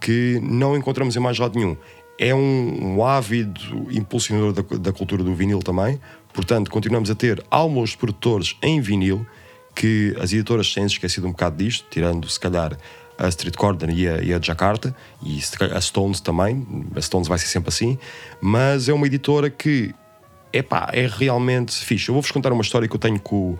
[0.00, 1.76] que não encontramos em mais lado nenhum.
[2.18, 6.00] É um, um ávido impulsionador da, da cultura do vinil também,
[6.32, 9.26] portanto, continuamos a ter álbuns de produtores em vinil
[9.74, 12.76] que as editoras têm esquecido um bocado disto, tirando se calhar
[13.18, 15.40] a Street Corner e a, e a Jakarta, e
[15.74, 16.66] a Stones também,
[16.96, 17.98] a Stones vai ser sempre assim,
[18.40, 19.94] mas é uma editora que
[20.52, 22.08] epá, é realmente fixe.
[22.08, 23.56] Eu vou-vos contar uma história que eu tenho com,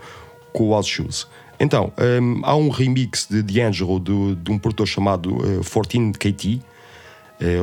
[0.53, 1.27] com o House Shoes.
[1.59, 6.61] Então, hum, há um remix de D'Angelo do- de um produtor chamado eh, 14KT,
[7.41, 7.57] é,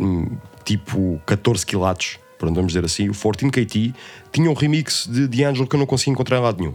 [0.00, 0.30] hum,
[0.64, 3.08] tipo 14 quilates, pronto, vamos dizer assim.
[3.08, 3.94] O 14KT
[4.32, 6.74] tinha um remix de D'Angelo que eu não consegui encontrar em lado nenhum.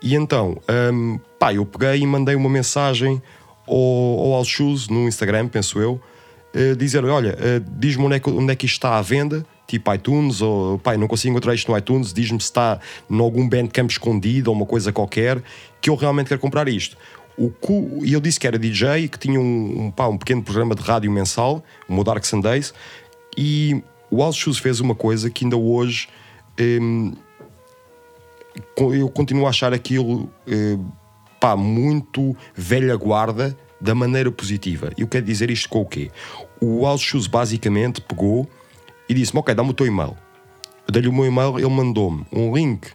[0.00, 0.56] E então,
[0.92, 3.20] hum, pá, eu peguei e mandei uma mensagem
[3.68, 6.00] ao, ao House Shoes no Instagram, penso eu,
[6.54, 9.44] eh, dizer: Olha, eh, diz-me onde, é que- onde é que isto está à venda,
[9.66, 12.80] tipo iTunes, ou pai, não consigo encontrar isto no iTunes, diz-me se está
[13.10, 15.42] em algum Bandcamp escondido ou uma coisa qualquer,
[15.80, 16.96] que eu realmente quero comprar isto.
[17.38, 20.82] E ele disse que era DJ, que tinha um, um, pá, um pequeno programa de
[20.82, 22.74] rádio mensal, o Dark Sundays,
[23.36, 23.80] e
[24.10, 26.08] o House Shoes fez uma coisa que ainda hoje.
[26.60, 27.12] hum,
[28.92, 30.76] eu continuo a achar aquilo eh,
[31.40, 34.90] pá, muito velha guarda da maneira positiva.
[34.96, 36.10] E eu quero dizer isto com o quê?
[36.60, 38.48] O Shoes basicamente pegou
[39.08, 40.16] e disse-me: Ok, dá-me o teu e-mail.
[40.86, 42.88] Eu dei-lhe o meu e-mail, ele mandou-me um link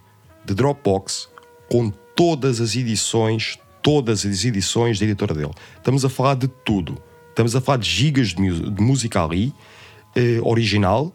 [0.45, 1.29] de Dropbox
[1.69, 5.51] com todas as edições, todas as edições da editora dele.
[5.77, 6.97] Estamos a falar de tudo.
[7.29, 9.53] Estamos a falar de gigas de, de música ali,
[10.15, 11.11] eh, original,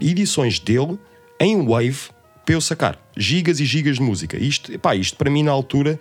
[0.00, 0.98] edições dele
[1.40, 2.10] em Wave
[2.44, 2.98] para eu sacar.
[3.16, 4.36] Gigas e gigas de música.
[4.36, 5.98] Isto, pá, isto para mim na altura,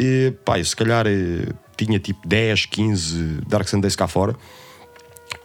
[0.00, 1.46] eh, pá, eu se calhar eh,
[1.76, 4.34] tinha tipo 10, 15 Dark Sundays cá fora.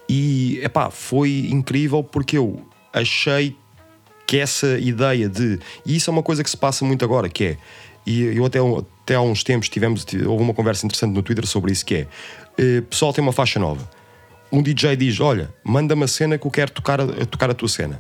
[0.08, 2.64] E epá, foi incrível porque eu
[2.94, 3.56] achei
[4.28, 5.60] que essa ideia de.
[5.86, 7.58] E isso é uma coisa que se passa muito agora, que é.
[8.06, 11.72] E eu até, até há uns tempos tivemos houve uma conversa interessante no Twitter sobre
[11.72, 12.08] isso, que é.
[12.58, 13.90] eh, pessoal tem uma faixa nova.
[14.52, 17.68] Um DJ diz: Olha, manda-me a cena que eu quero tocar a, tocar a tua
[17.68, 18.00] cena.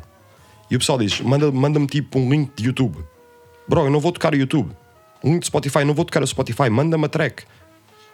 [0.70, 2.98] E o pessoal diz: manda- manda-me tipo um link de YouTube.
[3.68, 4.72] Bro, eu não vou tocar o YouTube.
[5.26, 7.46] Um de Spotify, não vou tocar o Spotify, manda-me a track.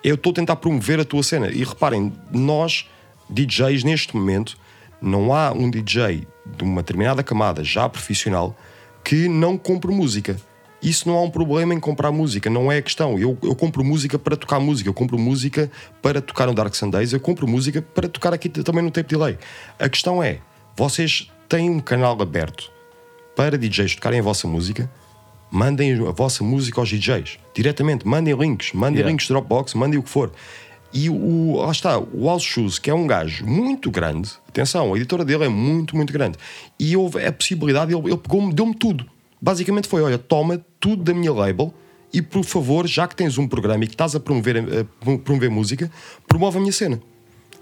[0.01, 1.49] Eu estou a tentar promover a tua cena.
[1.49, 2.87] E reparem, nós,
[3.29, 4.57] DJs, neste momento,
[5.01, 8.55] não há um DJ de uma determinada camada já profissional
[9.03, 10.37] que não compre música.
[10.81, 13.19] Isso não há um problema em comprar música, não é a questão.
[13.19, 15.69] Eu, eu compro música para tocar música, eu compro música
[16.01, 19.37] para tocar no Dark Sundays, eu compro música para tocar aqui também no Tape Delay.
[19.77, 20.39] A questão é,
[20.77, 22.71] vocês têm um canal aberto
[23.35, 24.89] para DJs tocarem a vossa música,
[25.51, 29.09] mandem a vossa música aos DJs diretamente, mandem links, mandem Yeah.
[29.11, 30.31] links Dropbox, mandem o que for.
[30.93, 34.97] E o, lá está, o Al Shoes, que é um gajo muito grande, atenção, a
[34.97, 36.37] editora dele é muito, muito grande,
[36.79, 39.05] e houve a possibilidade, ele, ele pegou-me, deu-me tudo.
[39.41, 41.73] Basicamente foi: olha, toma tudo da minha label
[42.13, 45.49] e por favor, já que tens um programa e que estás a promover, a promover
[45.49, 45.89] música,
[46.27, 47.01] promove a minha cena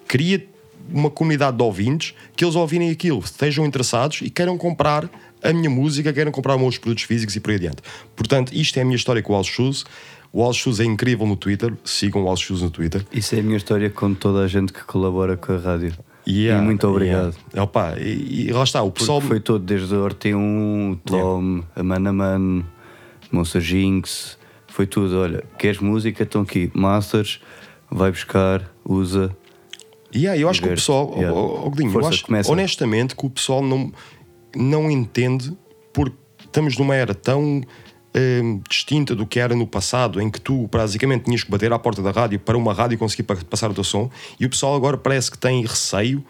[0.09, 0.43] cria
[0.91, 5.09] uma comunidade de ouvintes que eles ouvirem aquilo, estejam interessados e queiram comprar
[5.43, 7.77] a minha música, queiram comprar os meus produtos físicos e por aí adiante.
[8.15, 9.85] Portanto, isto é a minha história com o All Shoes.
[10.31, 13.05] O All Shoes é incrível no Twitter, sigam o All Shoes no Twitter.
[13.11, 15.93] Isso é a minha história com toda a gente que colabora com a rádio.
[16.27, 17.35] Yeah, e muito obrigado.
[17.53, 17.63] yeah.
[17.63, 19.21] Opa, e, e lá está, o Porque pessoal.
[19.21, 22.63] foi todo, desde o Orte1, o Tom, a Mana Man,
[23.31, 24.37] Monster Jinx,
[24.67, 25.19] foi tudo.
[25.19, 26.23] Olha, queres música?
[26.23, 27.41] Estão aqui, Masters,
[27.89, 29.35] vai buscar, usa.
[30.15, 31.37] Yeah, eu acho que o pessoal, Yeah.
[31.37, 32.51] oh, oh, Godinho, eu Força, acho começa.
[32.51, 33.91] honestamente que o pessoal não,
[34.55, 35.55] não entende
[35.93, 37.61] porque estamos numa era tão
[38.15, 41.77] hum, distinta do que era no passado, em que tu basicamente tinhas que bater à
[41.77, 44.09] porta da rádio para uma rádio conseguir pa- passar o teu som,
[44.39, 46.23] e o pessoal agora parece que tem receio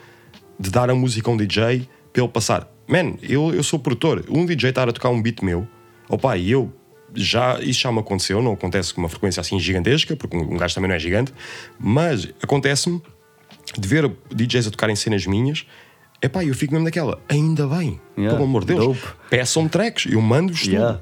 [0.59, 2.69] de dar a música a um DJ para ele passar.
[2.85, 5.65] Man, eu, eu sou produtor, um DJ estar a tocar um beat meu,
[6.09, 6.73] opa, e eu
[7.13, 10.75] já, isso já me aconteceu, não acontece com uma frequência assim gigantesca, porque um gajo
[10.75, 11.33] também não é gigante,
[11.79, 13.01] mas acontece-me
[13.77, 15.65] de ver DJs a tocarem cenas minhas,
[16.21, 19.07] epá, eu fico mesmo naquela, ainda bem, Yeah, pelo amor de Deus, dope.
[19.29, 20.73] peçam tracks, eu mando-vos tudo.
[20.73, 21.01] Yeah.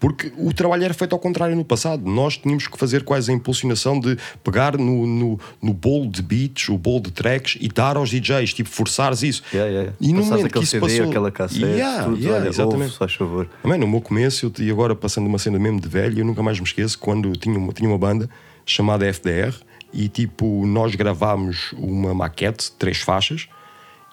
[0.00, 2.08] Porque o trabalho era feito ao contrário no passado.
[2.08, 6.68] Nós tínhamos que fazer quase a impulsionação de pegar no, no, no bolo de beats,
[6.68, 9.42] o bolo de tracks e dar aos DJs, tipo, forçares isso.
[9.52, 9.92] Yeah, yeah.
[10.00, 11.08] E no Passares momento que isso CD, passou...
[11.08, 12.82] aquela cassete, Yeah, tudo, yeah, olha, exatamente.
[12.84, 13.48] ouve, faz favor.
[13.60, 16.44] Também no meu começo, eu, e agora passando uma cena mesmo de velho, eu nunca
[16.44, 18.30] mais me esqueço quando tinha uma, tinha uma banda
[18.64, 19.52] chamada FDR
[19.92, 23.48] e tipo, nós gravámos uma maquete, três faixas,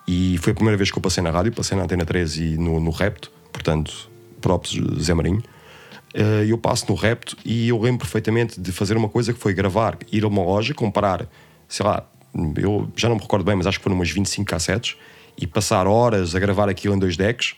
[0.07, 2.57] e foi a primeira vez que eu passei na rádio, passei na Antena 13 e
[2.57, 5.43] no, no Repto, portanto, próprio Zé Marinho.
[6.13, 9.53] Eh, eu passo no Repto e eu lembro perfeitamente de fazer uma coisa que foi
[9.53, 11.27] gravar, ir a uma loja, comprar,
[11.67, 12.05] sei lá,
[12.55, 14.95] eu já não me recordo bem, mas acho que foram umas 25 cassetes
[15.37, 17.55] e passar horas a gravar aquilo em dois decks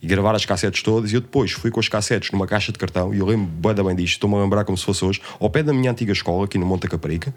[0.00, 1.12] e gravar as cassetes todas.
[1.12, 3.82] E eu depois fui com as cassetes numa caixa de cartão e eu lembro da
[3.82, 6.44] bem disto, estou-me a lembrar como se fosse hoje, ao pé da minha antiga escola,
[6.44, 7.34] aqui no Monte Caparica.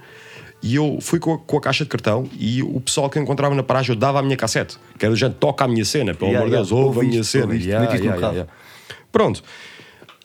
[0.61, 3.23] E eu fui com a, com a caixa de cartão e o pessoal que eu
[3.23, 4.77] encontrava na paragem eu dava a minha cassete.
[4.97, 7.03] Que era gente, toca a minha cena, pelo Yeah, amor de Deus, yeah, ouve a
[7.03, 7.55] minha isto, cena.
[7.55, 8.51] isto, Yeah, yeah.
[9.11, 9.41] Pronto.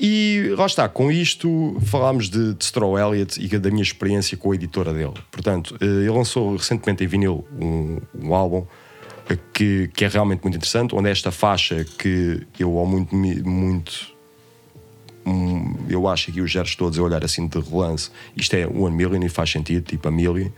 [0.00, 4.50] E lá está, com isto falámos de, de Straw Elliott e da minha experiência com
[4.50, 5.14] a editora dele.
[5.30, 8.66] Portanto, eh, ele lançou recentemente em vinil um, um álbum
[9.52, 14.14] que, que é realmente muito interessante, onde esta faixa que eu ao muito, muito
[15.88, 19.22] eu acho que os gestos todos a olhar assim de relance, isto é One Million
[19.22, 20.50] e faz sentido, tipo a Million.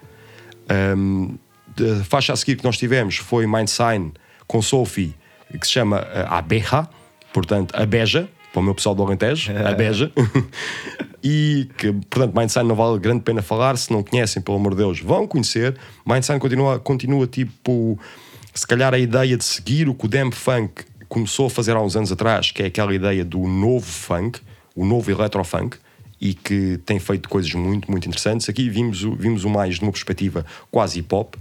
[0.97, 1.37] Um,
[1.79, 4.13] a faixa a seguir que nós tivemos foi Mind Sign
[4.47, 5.15] com Sophie,
[5.61, 6.89] que se chama uh, Abeja,
[7.33, 10.11] portanto, a Beja, para o meu pessoal do Alentejo, a Beja.
[11.23, 14.71] e que, portanto, Mind Sign não vale grande pena falar, se não conhecem, pelo amor
[14.71, 15.77] de Deus, vão conhecer.
[16.05, 17.99] Mind Sign continua, continua tipo,
[18.57, 21.81] se calhar a ideia de seguir o que o Damn Funk começou a fazer há
[21.81, 24.41] uns anos atrás, que é aquela ideia do novo funk,
[24.75, 25.77] o novo electrofunk,
[26.21, 28.49] e que tem feito coisas muito, muito interessantes.
[28.49, 31.35] Aqui vimos o, vimos o mais de uma perspectiva quase hip hop.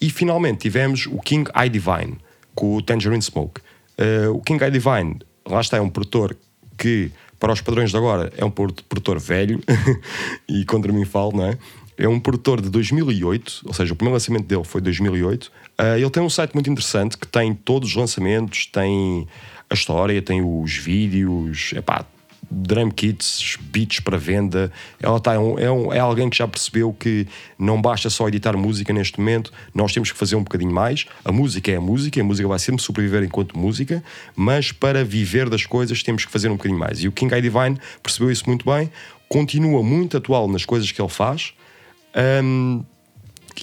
[0.00, 2.18] E finalmente tivemos o King I Divine
[2.54, 3.60] com o Tangerine Smoke.
[3.98, 6.36] Eh, o King I Divine, lá está, é um produtor
[6.78, 7.10] que,
[7.40, 9.60] para os padrões de agora, é um produ- produtor velho,
[10.48, 11.58] e contra mim falo, não é?
[11.96, 15.50] É um produtor de 2008, ou seja, o primeiro lançamento dele foi 2008.
[15.78, 19.26] Eh, ele tem um site muito interessante que tem todos os lançamentos, tem
[19.68, 22.04] a história, tem os vídeos, epá,
[22.50, 24.70] drum kits, beats para venda.
[25.02, 27.26] Ela tá, é, um- é, um- é alguém que já percebeu que
[27.58, 31.06] não basta só editar música neste momento, nós temos que fazer um bocadinho mais.
[31.24, 34.04] A música é a música, a música vai sempre sobreviver enquanto música,
[34.36, 37.02] mas para viver das coisas temos que fazer um bocadinho mais.
[37.02, 38.90] E o King I Divine percebeu isso muito bem,
[39.28, 41.54] continua muito atual nas coisas que ele faz.
[42.44, 42.84] Hum,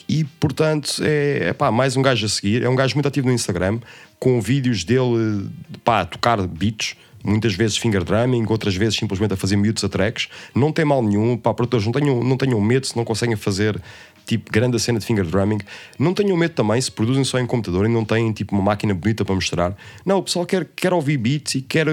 [0.07, 2.63] e portanto é, é pá, mais um gajo a seguir.
[2.63, 3.80] É um gajo muito ativo no Instagram,
[4.19, 5.49] com vídeos dele
[5.84, 9.89] pá, a tocar beats, muitas vezes finger drumming, outras vezes simplesmente a fazer mutes a
[9.89, 10.27] tracks.
[10.55, 13.81] Não tem mal nenhum, pá, produtores, não tenham, não tenham medo se não conseguem fazer
[14.26, 15.59] tipo grande cena de finger drumming.
[15.97, 18.93] Não tenham medo também se produzem só em computador e não têm tipo uma máquina
[18.93, 19.76] bonita para mostrar.
[20.05, 21.88] Não, o pessoal quer, quer ouvir beats e quer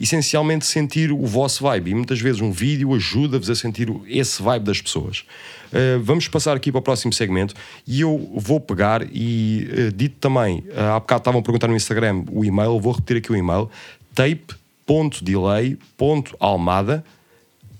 [0.00, 1.90] essencialmente sentir o vosso vibe.
[1.90, 5.26] E muitas vezes um vídeo ajuda-vos a sentir esse vibe das pessoas.
[5.70, 7.54] Uh, vamos passar aqui para o próximo segmento
[7.86, 11.76] e eu vou pegar e uh, dito também, uh, há bocado estavam a perguntar no
[11.76, 13.68] Instagram o e-mail, eu vou repetir aqui o e-mail:
[14.14, 17.04] tape.delay.almada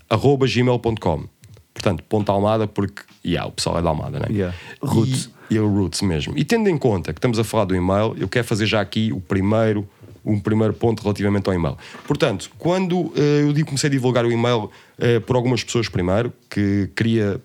[0.09, 1.25] arroba gmail.com
[1.73, 4.27] Portanto, ponto Almada porque yeah, o pessoal é da Almada, né?
[4.29, 4.55] Yeah.
[4.81, 5.29] Roots.
[5.49, 6.37] E, e é o Roots mesmo.
[6.37, 9.11] E tendo em conta que estamos a falar do e-mail, eu quero fazer já aqui
[9.11, 9.87] o primeiro,
[10.25, 11.77] um primeiro ponto relativamente ao e-mail.
[12.05, 16.89] Portanto, quando eh, eu comecei a divulgar o e-mail eh, por algumas pessoas primeiro, que
[16.95, 17.41] queria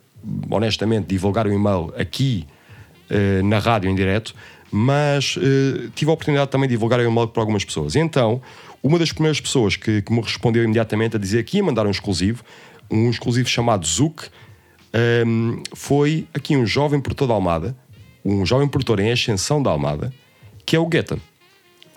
[0.51, 2.47] honestamente divulgar o e-mail aqui
[3.09, 4.35] eh, na rádio em direto,
[4.71, 5.39] mas
[5.95, 7.95] tive a oportunidade também de divulgar o e-mail para algumas pessoas.
[7.95, 8.43] Então,
[8.83, 11.91] uma das primeiras pessoas que, que me respondeu imediatamente a dizer que ia mandar um
[11.91, 12.43] exclusivo,
[12.91, 14.25] um exclusivo chamado Zuc,
[14.93, 17.77] ehm, foi aqui um jovem produtor da Almada,
[18.25, 20.13] um jovem produtor em ascensão da Almada,
[20.67, 21.19] que é o Guetta.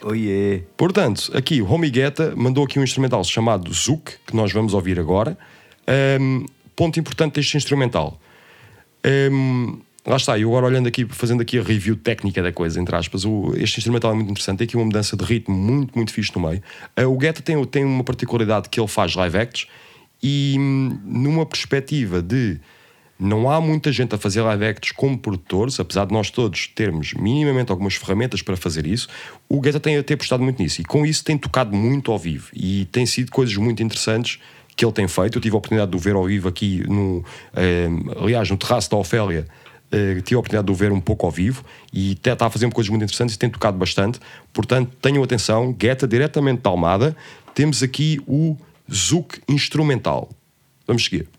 [0.01, 0.63] Oh yeah.
[0.77, 4.99] Portanto, aqui o Homie Guetta mandou aqui um instrumental chamado Zouk, que nós vamos ouvir
[4.99, 5.37] agora.
[5.87, 6.45] Ahm,
[6.75, 8.19] ponto importante deste instrumental.
[9.03, 12.95] Ahm, lá está, eu agora olhando aqui, fazendo aqui a review técnica da coisa, entre
[12.95, 16.13] aspas, o- este instrumental é muito interessante, tem aqui uma mudança de ritmo muito, muito
[16.13, 16.61] fixe no meio.
[16.95, 19.67] Ah, o Guetta tem, tem uma particularidade que ele faz live acts
[20.23, 22.57] e hum, numa perspectiva de
[23.19, 27.13] não há muita gente a fazer live acts como produtores, apesar de nós todos termos
[27.13, 29.09] minimamente algumas ferramentas para fazer isso,
[29.49, 32.49] o Guetta tem até apostado muito nisso e com isso tem tocado muito ao vivo
[32.53, 34.39] e tem sido coisas muito interessantes
[34.73, 35.37] que ele tem feito.
[35.37, 37.21] Eu tive a oportunidade de o ver ao vivo aqui, no,
[37.53, 37.89] eh,
[38.21, 39.45] aliás, no terraço da Ofélia.
[39.91, 42.71] eh, tive a oportunidade de o ver um pouco ao vivo e está a fazer
[42.71, 44.19] coisas muito interessantes e tem tocado bastante.
[44.53, 47.17] Portanto, tenham atenção, Guetta diretamente da Almada.
[47.53, 48.55] Temos aqui o
[48.89, 50.29] Zouk instrumental.
[50.87, 51.38] Vamos seguir.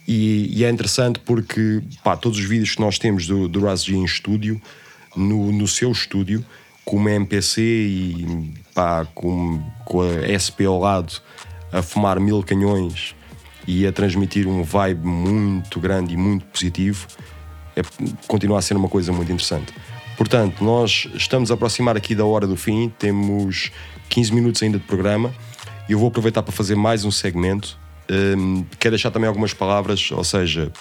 [0.08, 3.84] E, e é interessante porque pá, todos os vídeos que nós temos do, do Raz
[3.84, 4.62] G em estúdio,
[5.16, 6.46] no, no seu estúdio,
[6.86, 11.14] com uma MPC e pá, com, com a SP ao lado,
[11.72, 13.16] a fumar mil canhões
[13.68, 17.08] e a transmitir um vibe muito grande e muito positivo,
[17.76, 17.82] é,
[18.28, 19.74] continua a ser uma coisa muito interessante.
[20.18, 23.72] Portanto, nós estamos a aproximar aqui da hora do fim, temos
[24.10, 25.34] 15 minutos ainda de programa
[25.90, 27.80] e eu vou aproveitar para fazer mais um segmento.
[28.12, 30.72] Hum, quero deixar também algumas palavras, ou seja,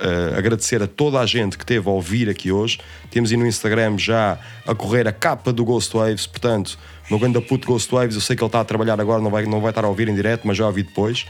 [0.00, 2.78] eh, agradecer a toda a gente que esteve a ouvir aqui hoje.
[3.10, 6.78] Temos aí no Instagram já a correr a capa do Ghost Waves, portanto,
[7.10, 9.44] meu grande puto Ghost Waves, eu sei que ele está a trabalhar agora, não vai,
[9.44, 11.26] não vai estar a ouvir em direto, mas já ouvi depois.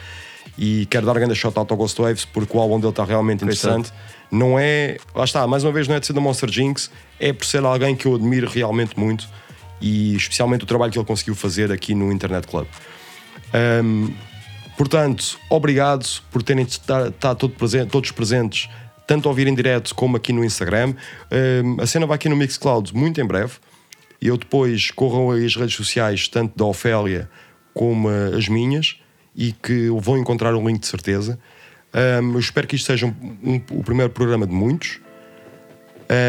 [0.59, 3.05] E quero dar um grande shout out ao Ghost Waves porque o álbum dele está
[3.05, 3.93] realmente interessante.
[4.31, 7.33] Não é, lá está, mais uma vez, não é de ser da Monster Jinx, é
[7.33, 9.29] por ser alguém que eu admiro realmente muito
[9.81, 12.67] e especialmente o trabalho que ele conseguiu fazer aqui no Internet Club.
[13.83, 14.13] Um,
[14.79, 18.71] portanto, obrigado por terem estado todo presente, todos presentes,
[19.07, 20.95] tanto a ouvir em direto como aqui no Instagram.
[21.31, 23.55] Um, a cena vai aqui no Mixcloud muito em breve.
[24.23, 27.29] Eu depois corram as redes sociais, tanto da Ofélia
[27.75, 28.97] como uh, as minhas,
[29.37, 31.39] e que vão encontrar um link de certeza.
[32.23, 34.99] Um, eu espero que isto seja um- um- o primeiro programa de muitos.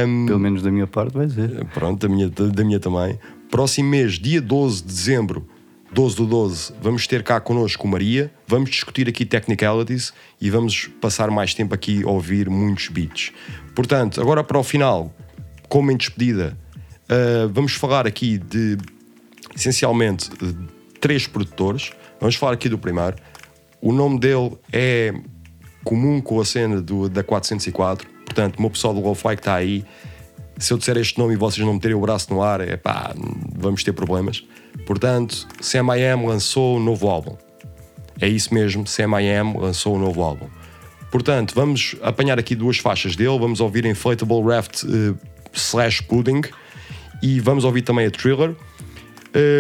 [0.08, 1.66] Um, Pelo menos da minha parte vai ser.
[1.74, 3.18] Pronto, da minha, da, da minha também.
[3.50, 5.48] Próximo mês, dia 12 de dezembro,
[5.92, 8.32] 12 do 12, vamos ter cá connosco Maria.
[8.48, 13.32] Vamos discutir aqui technicalities e vamos passar mais tempo aqui a ouvir muitos beats.
[13.76, 15.14] Portanto, agora para o final,
[15.68, 16.58] como em despedida,
[17.10, 18.78] ah, vamos falar aqui de
[19.56, 20.56] essencialmente de
[21.00, 21.92] três produtores.
[22.20, 23.18] Vamos falar aqui do primeiro.
[23.82, 25.14] O nome dele é
[25.84, 28.08] comum com a cena do, da 404.
[28.26, 29.84] Portanto, o meu pessoal do Lo-Fi que está aí,
[30.60, 33.16] se eu disser este nome e vocês não meterem o braço no ar, é pá,
[33.56, 34.44] vamos ter problemas.
[34.86, 37.36] Portanto, Sam I Am lançou um novo álbum.
[38.20, 40.48] É isso mesmo, Sam I Am lançou um novo álbum.
[41.10, 45.16] Portanto, vamos apanhar aqui duas faixas dele, vamos ouvir Inflatable Raft eh,
[45.54, 46.42] slash Pudding
[47.24, 48.56] e vamos ouvir também a Thriller.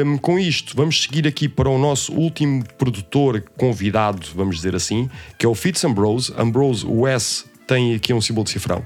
[0.05, 5.09] Um, com isto, vamos seguir aqui para o nosso último produtor convidado, vamos dizer assim,
[5.37, 6.33] que é o Fitz Ambrose.
[6.37, 8.83] Ambrose, o S tem aqui um símbolo de cifrão.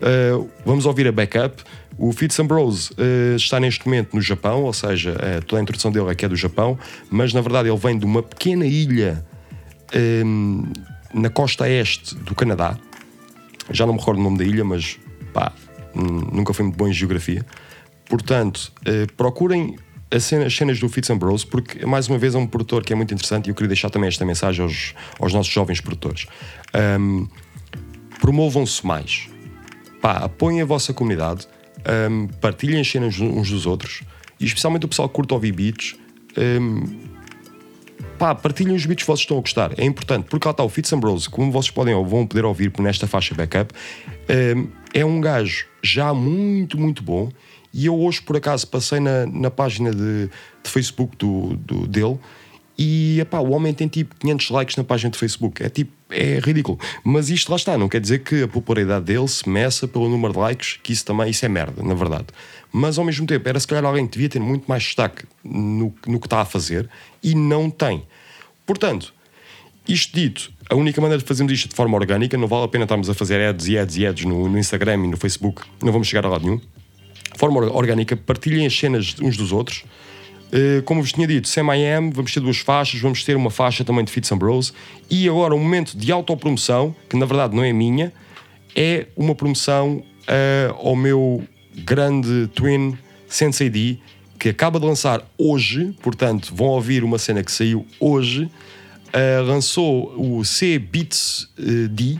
[0.00, 1.62] Uh, vamos ouvir a backup.
[1.98, 5.90] O Fitz Ambrose uh, está neste momento no Japão, ou seja, uh, toda a introdução
[5.90, 6.78] dele aqui é do Japão,
[7.10, 9.24] mas na verdade ele vem de uma pequena ilha
[10.24, 10.64] um,
[11.14, 12.76] na costa este do Canadá.
[13.70, 14.98] Já não me recordo o nome da ilha, mas
[15.32, 15.52] pá,
[15.94, 17.44] nunca fui muito bom em geografia.
[18.08, 19.76] Portanto, eh, procurem
[20.10, 23.12] as cenas do Fitz Ambrose, porque mais uma vez é um produtor que é muito
[23.12, 26.26] interessante e eu queria deixar também esta mensagem aos, aos nossos jovens produtores.
[26.72, 27.26] Ahm,
[28.20, 29.28] promovam-se mais.
[30.06, 31.48] Pá, apoiem a vossa comunidade,
[31.84, 34.04] ahm, partilhem as cenas uns dos outros
[34.38, 35.96] e especialmente o pessoal que curte ouvir beats.
[36.36, 36.84] ahm,
[38.16, 39.76] pá, partilhem os beats que vocês estão a gostar.
[39.76, 42.72] É importante, porque lá está o Fitz Ambrose, como vocês podem ou vão poder ouvir
[42.78, 43.74] nesta faixa backup,
[44.56, 47.28] hum, é um gajo já muito, muito bom.
[47.74, 50.30] E eu hoje, por acaso, passei na, na página de,
[50.62, 52.16] de Facebook do, do- dele
[52.78, 55.64] e epá, o homem tem tipo 500 likes na página de Facebook.
[55.64, 56.78] É tipo, é ridículo.
[57.04, 60.32] Mas isto lá está, não quer dizer que a popularidade dele se meça pelo número
[60.32, 62.26] de likes, que isso também isso é merda, na verdade.
[62.72, 65.94] Mas ao mesmo tempo, era se calhar alguém que devia ter muito mais destaque no,
[66.06, 66.88] no que está a fazer
[67.22, 68.02] e não tem.
[68.66, 69.14] Portanto,
[69.88, 72.84] isto dito, a única maneira de fazermos isto de forma orgânica, não vale a pena
[72.84, 75.92] estarmos a fazer ads e ads e ads no, no Instagram e no Facebook, não
[75.92, 76.56] vamos chegar a lado nenhum.
[76.56, 79.84] De forma or- orgânica, partilhem as cenas uns dos outros.
[80.56, 83.50] Uh, como vos tinha dito, Sam I Am, vamos ter duas faixas, vamos ter uma
[83.50, 84.72] faixa também de Fitz Ambrose
[85.10, 88.10] e agora um momento de autopromoção, que na verdade não é minha,
[88.74, 92.96] é uma promoção uh, ao meu grande twin
[93.28, 93.98] Sensei D,
[94.38, 100.14] que acaba de lançar hoje, portanto vão ouvir uma cena que saiu hoje, uh, lançou
[100.16, 102.18] o C Beats uh, D,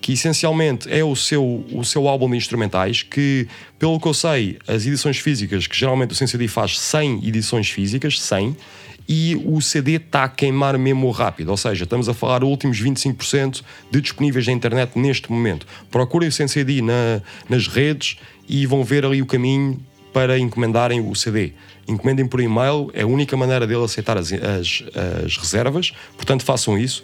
[0.00, 3.46] que essencialmente é o seu, o seu álbum de instrumentais, que,
[3.78, 8.20] pelo que eu sei, as edições físicas, que geralmente o Sensei faz 100 edições físicas,
[8.20, 8.56] 100,
[9.08, 13.62] e o CD está a queimar mesmo rápido, ou seja, estamos a falar últimos 25%
[13.90, 15.66] de disponíveis na internet neste momento.
[15.90, 18.18] Procurem o Sensei D na, nas redes
[18.48, 19.80] e vão ver ali o caminho
[20.12, 21.52] para encomendarem o CD.
[21.88, 24.84] Encomendem por e-mail, é a única maneira dele aceitar as, as,
[25.24, 27.02] as reservas, portanto façam isso.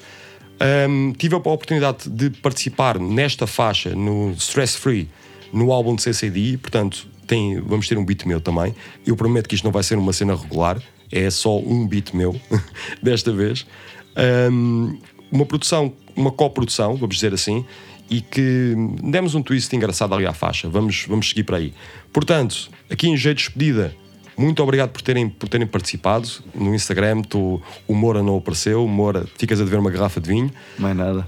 [0.89, 5.09] Um, tive a oportunidade de participar nesta faixa no Stress Free
[5.53, 8.75] no álbum de CCD, portanto tem, vamos ter um beat meu também.
[9.07, 10.81] Eu prometo que isto não vai ser uma cena regular,
[11.11, 12.41] é só um beat meu
[13.03, 13.67] desta vez.
[14.51, 14.99] Um,
[15.31, 17.65] uma produção, uma coprodução, vamos dizer assim,
[18.09, 20.69] e que demos um twist engraçado ali à faixa.
[20.69, 21.75] Vamos, vamos seguir para aí.
[22.13, 23.95] Portanto, aqui em jeito de despedida,
[24.37, 26.29] muito obrigado por terem, por terem participado.
[26.55, 28.87] No Instagram, tu, o Moura não apareceu.
[28.87, 30.51] Moura, ficas a dever uma garrafa de vinho.
[30.79, 31.25] Mais nada.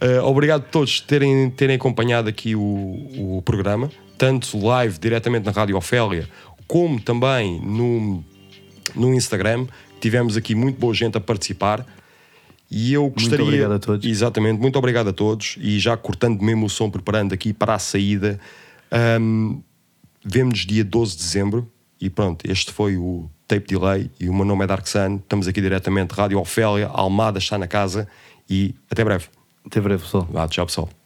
[0.00, 5.44] Uh, obrigado a todos por terem, terem acompanhado aqui o, o programa, tanto live diretamente
[5.44, 6.28] na Rádio Ofélia,
[6.66, 8.24] como também no,
[8.94, 9.66] no Instagram.
[10.00, 11.84] Tivemos aqui muito boa gente a participar.
[12.70, 13.44] E eu gostaria.
[13.44, 14.06] obrigado a todos.
[14.06, 15.56] Exatamente, muito obrigado a todos.
[15.60, 18.38] E já cortando mesmo o som, preparando aqui para a saída.
[19.20, 19.62] Um,
[20.24, 21.72] Vemo-nos dia 12 de dezembro.
[22.00, 24.10] E pronto, este foi o Tape Delay.
[24.20, 25.16] E o meu nome é Dark Sun.
[25.16, 26.88] Estamos aqui diretamente, Rádio Ofélia.
[26.88, 28.08] Almada está na casa.
[28.48, 29.26] E até breve.
[29.66, 30.28] Até breve, pessoal.
[30.30, 30.97] Vá, tchau pessoal.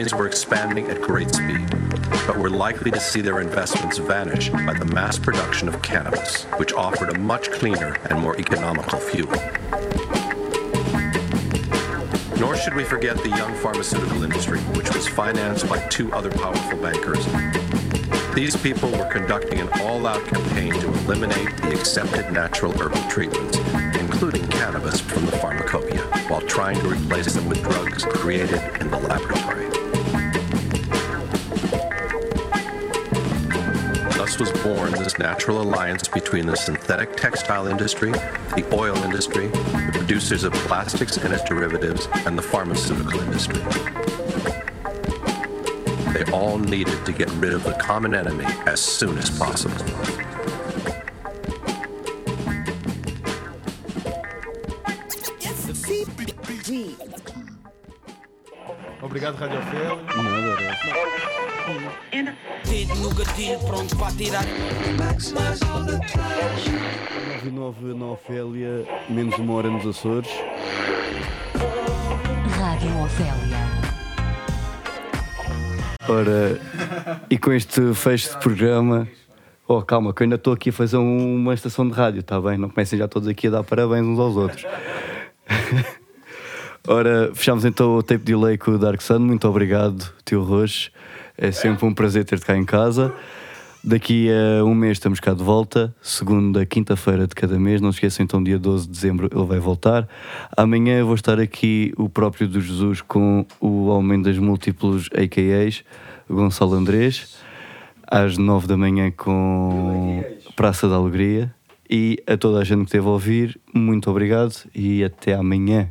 [0.00, 1.68] Companies were expanding at great speed,
[2.26, 6.72] but were likely to see their investments vanish by the mass production of cannabis, which
[6.72, 9.30] offered a much cleaner and more economical fuel.
[12.38, 16.78] Nor should we forget the young pharmaceutical industry, which was financed by two other powerful
[16.78, 17.26] bankers.
[18.34, 23.58] These people were conducting an all out campaign to eliminate the accepted natural herbal treatments,
[24.00, 28.62] including cannabis from the pharmacopoeia, while trying to replace them with drugs created
[34.62, 40.52] born this natural alliance between the synthetic textile industry, the oil industry, the producers of
[40.52, 43.62] plastics and its derivatives, and the pharmaceutical industry.
[46.12, 50.19] They all needed to get rid of the common enemy as soon as possible.
[69.84, 70.28] Nos Açores.
[72.58, 73.58] Rádio Ofélia.
[76.08, 76.60] Ora,
[77.30, 79.08] e com este fecho de programa.
[79.66, 82.40] Oh, calma, que eu ainda estou aqui a fazer um- uma estação de rádio, está
[82.40, 82.58] bem?
[82.58, 84.66] Não comecem já todos aqui a dar parabéns uns aos outros.
[86.88, 89.20] Ora, fechamos então o tape delay com o Dark Sun.
[89.20, 90.90] Muito obrigado, tio Roxo.
[91.38, 93.14] É sempre um prazer ter-te cá em casa.
[93.82, 97.80] Daqui a um mês estamos cá de volta, segunda, quinta-feira de cada mês.
[97.80, 100.06] Não se esqueçam, então, dia 12 de dezembro ele vai voltar.
[100.54, 105.82] Amanhã eu vou estar aqui, o próprio do Jesus, com o Aumento das Múltiplos AKAs,
[106.28, 107.38] Gonçalo Andrés,
[108.06, 110.22] às 9 da manhã com
[110.54, 111.54] Praça da Alegria.
[111.88, 115.90] E a toda a gente que esteve a ouvir, muito obrigado e até amanhã,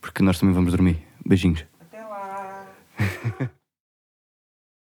[0.00, 0.98] porque nós também vamos dormir.
[1.24, 1.64] Beijinhos.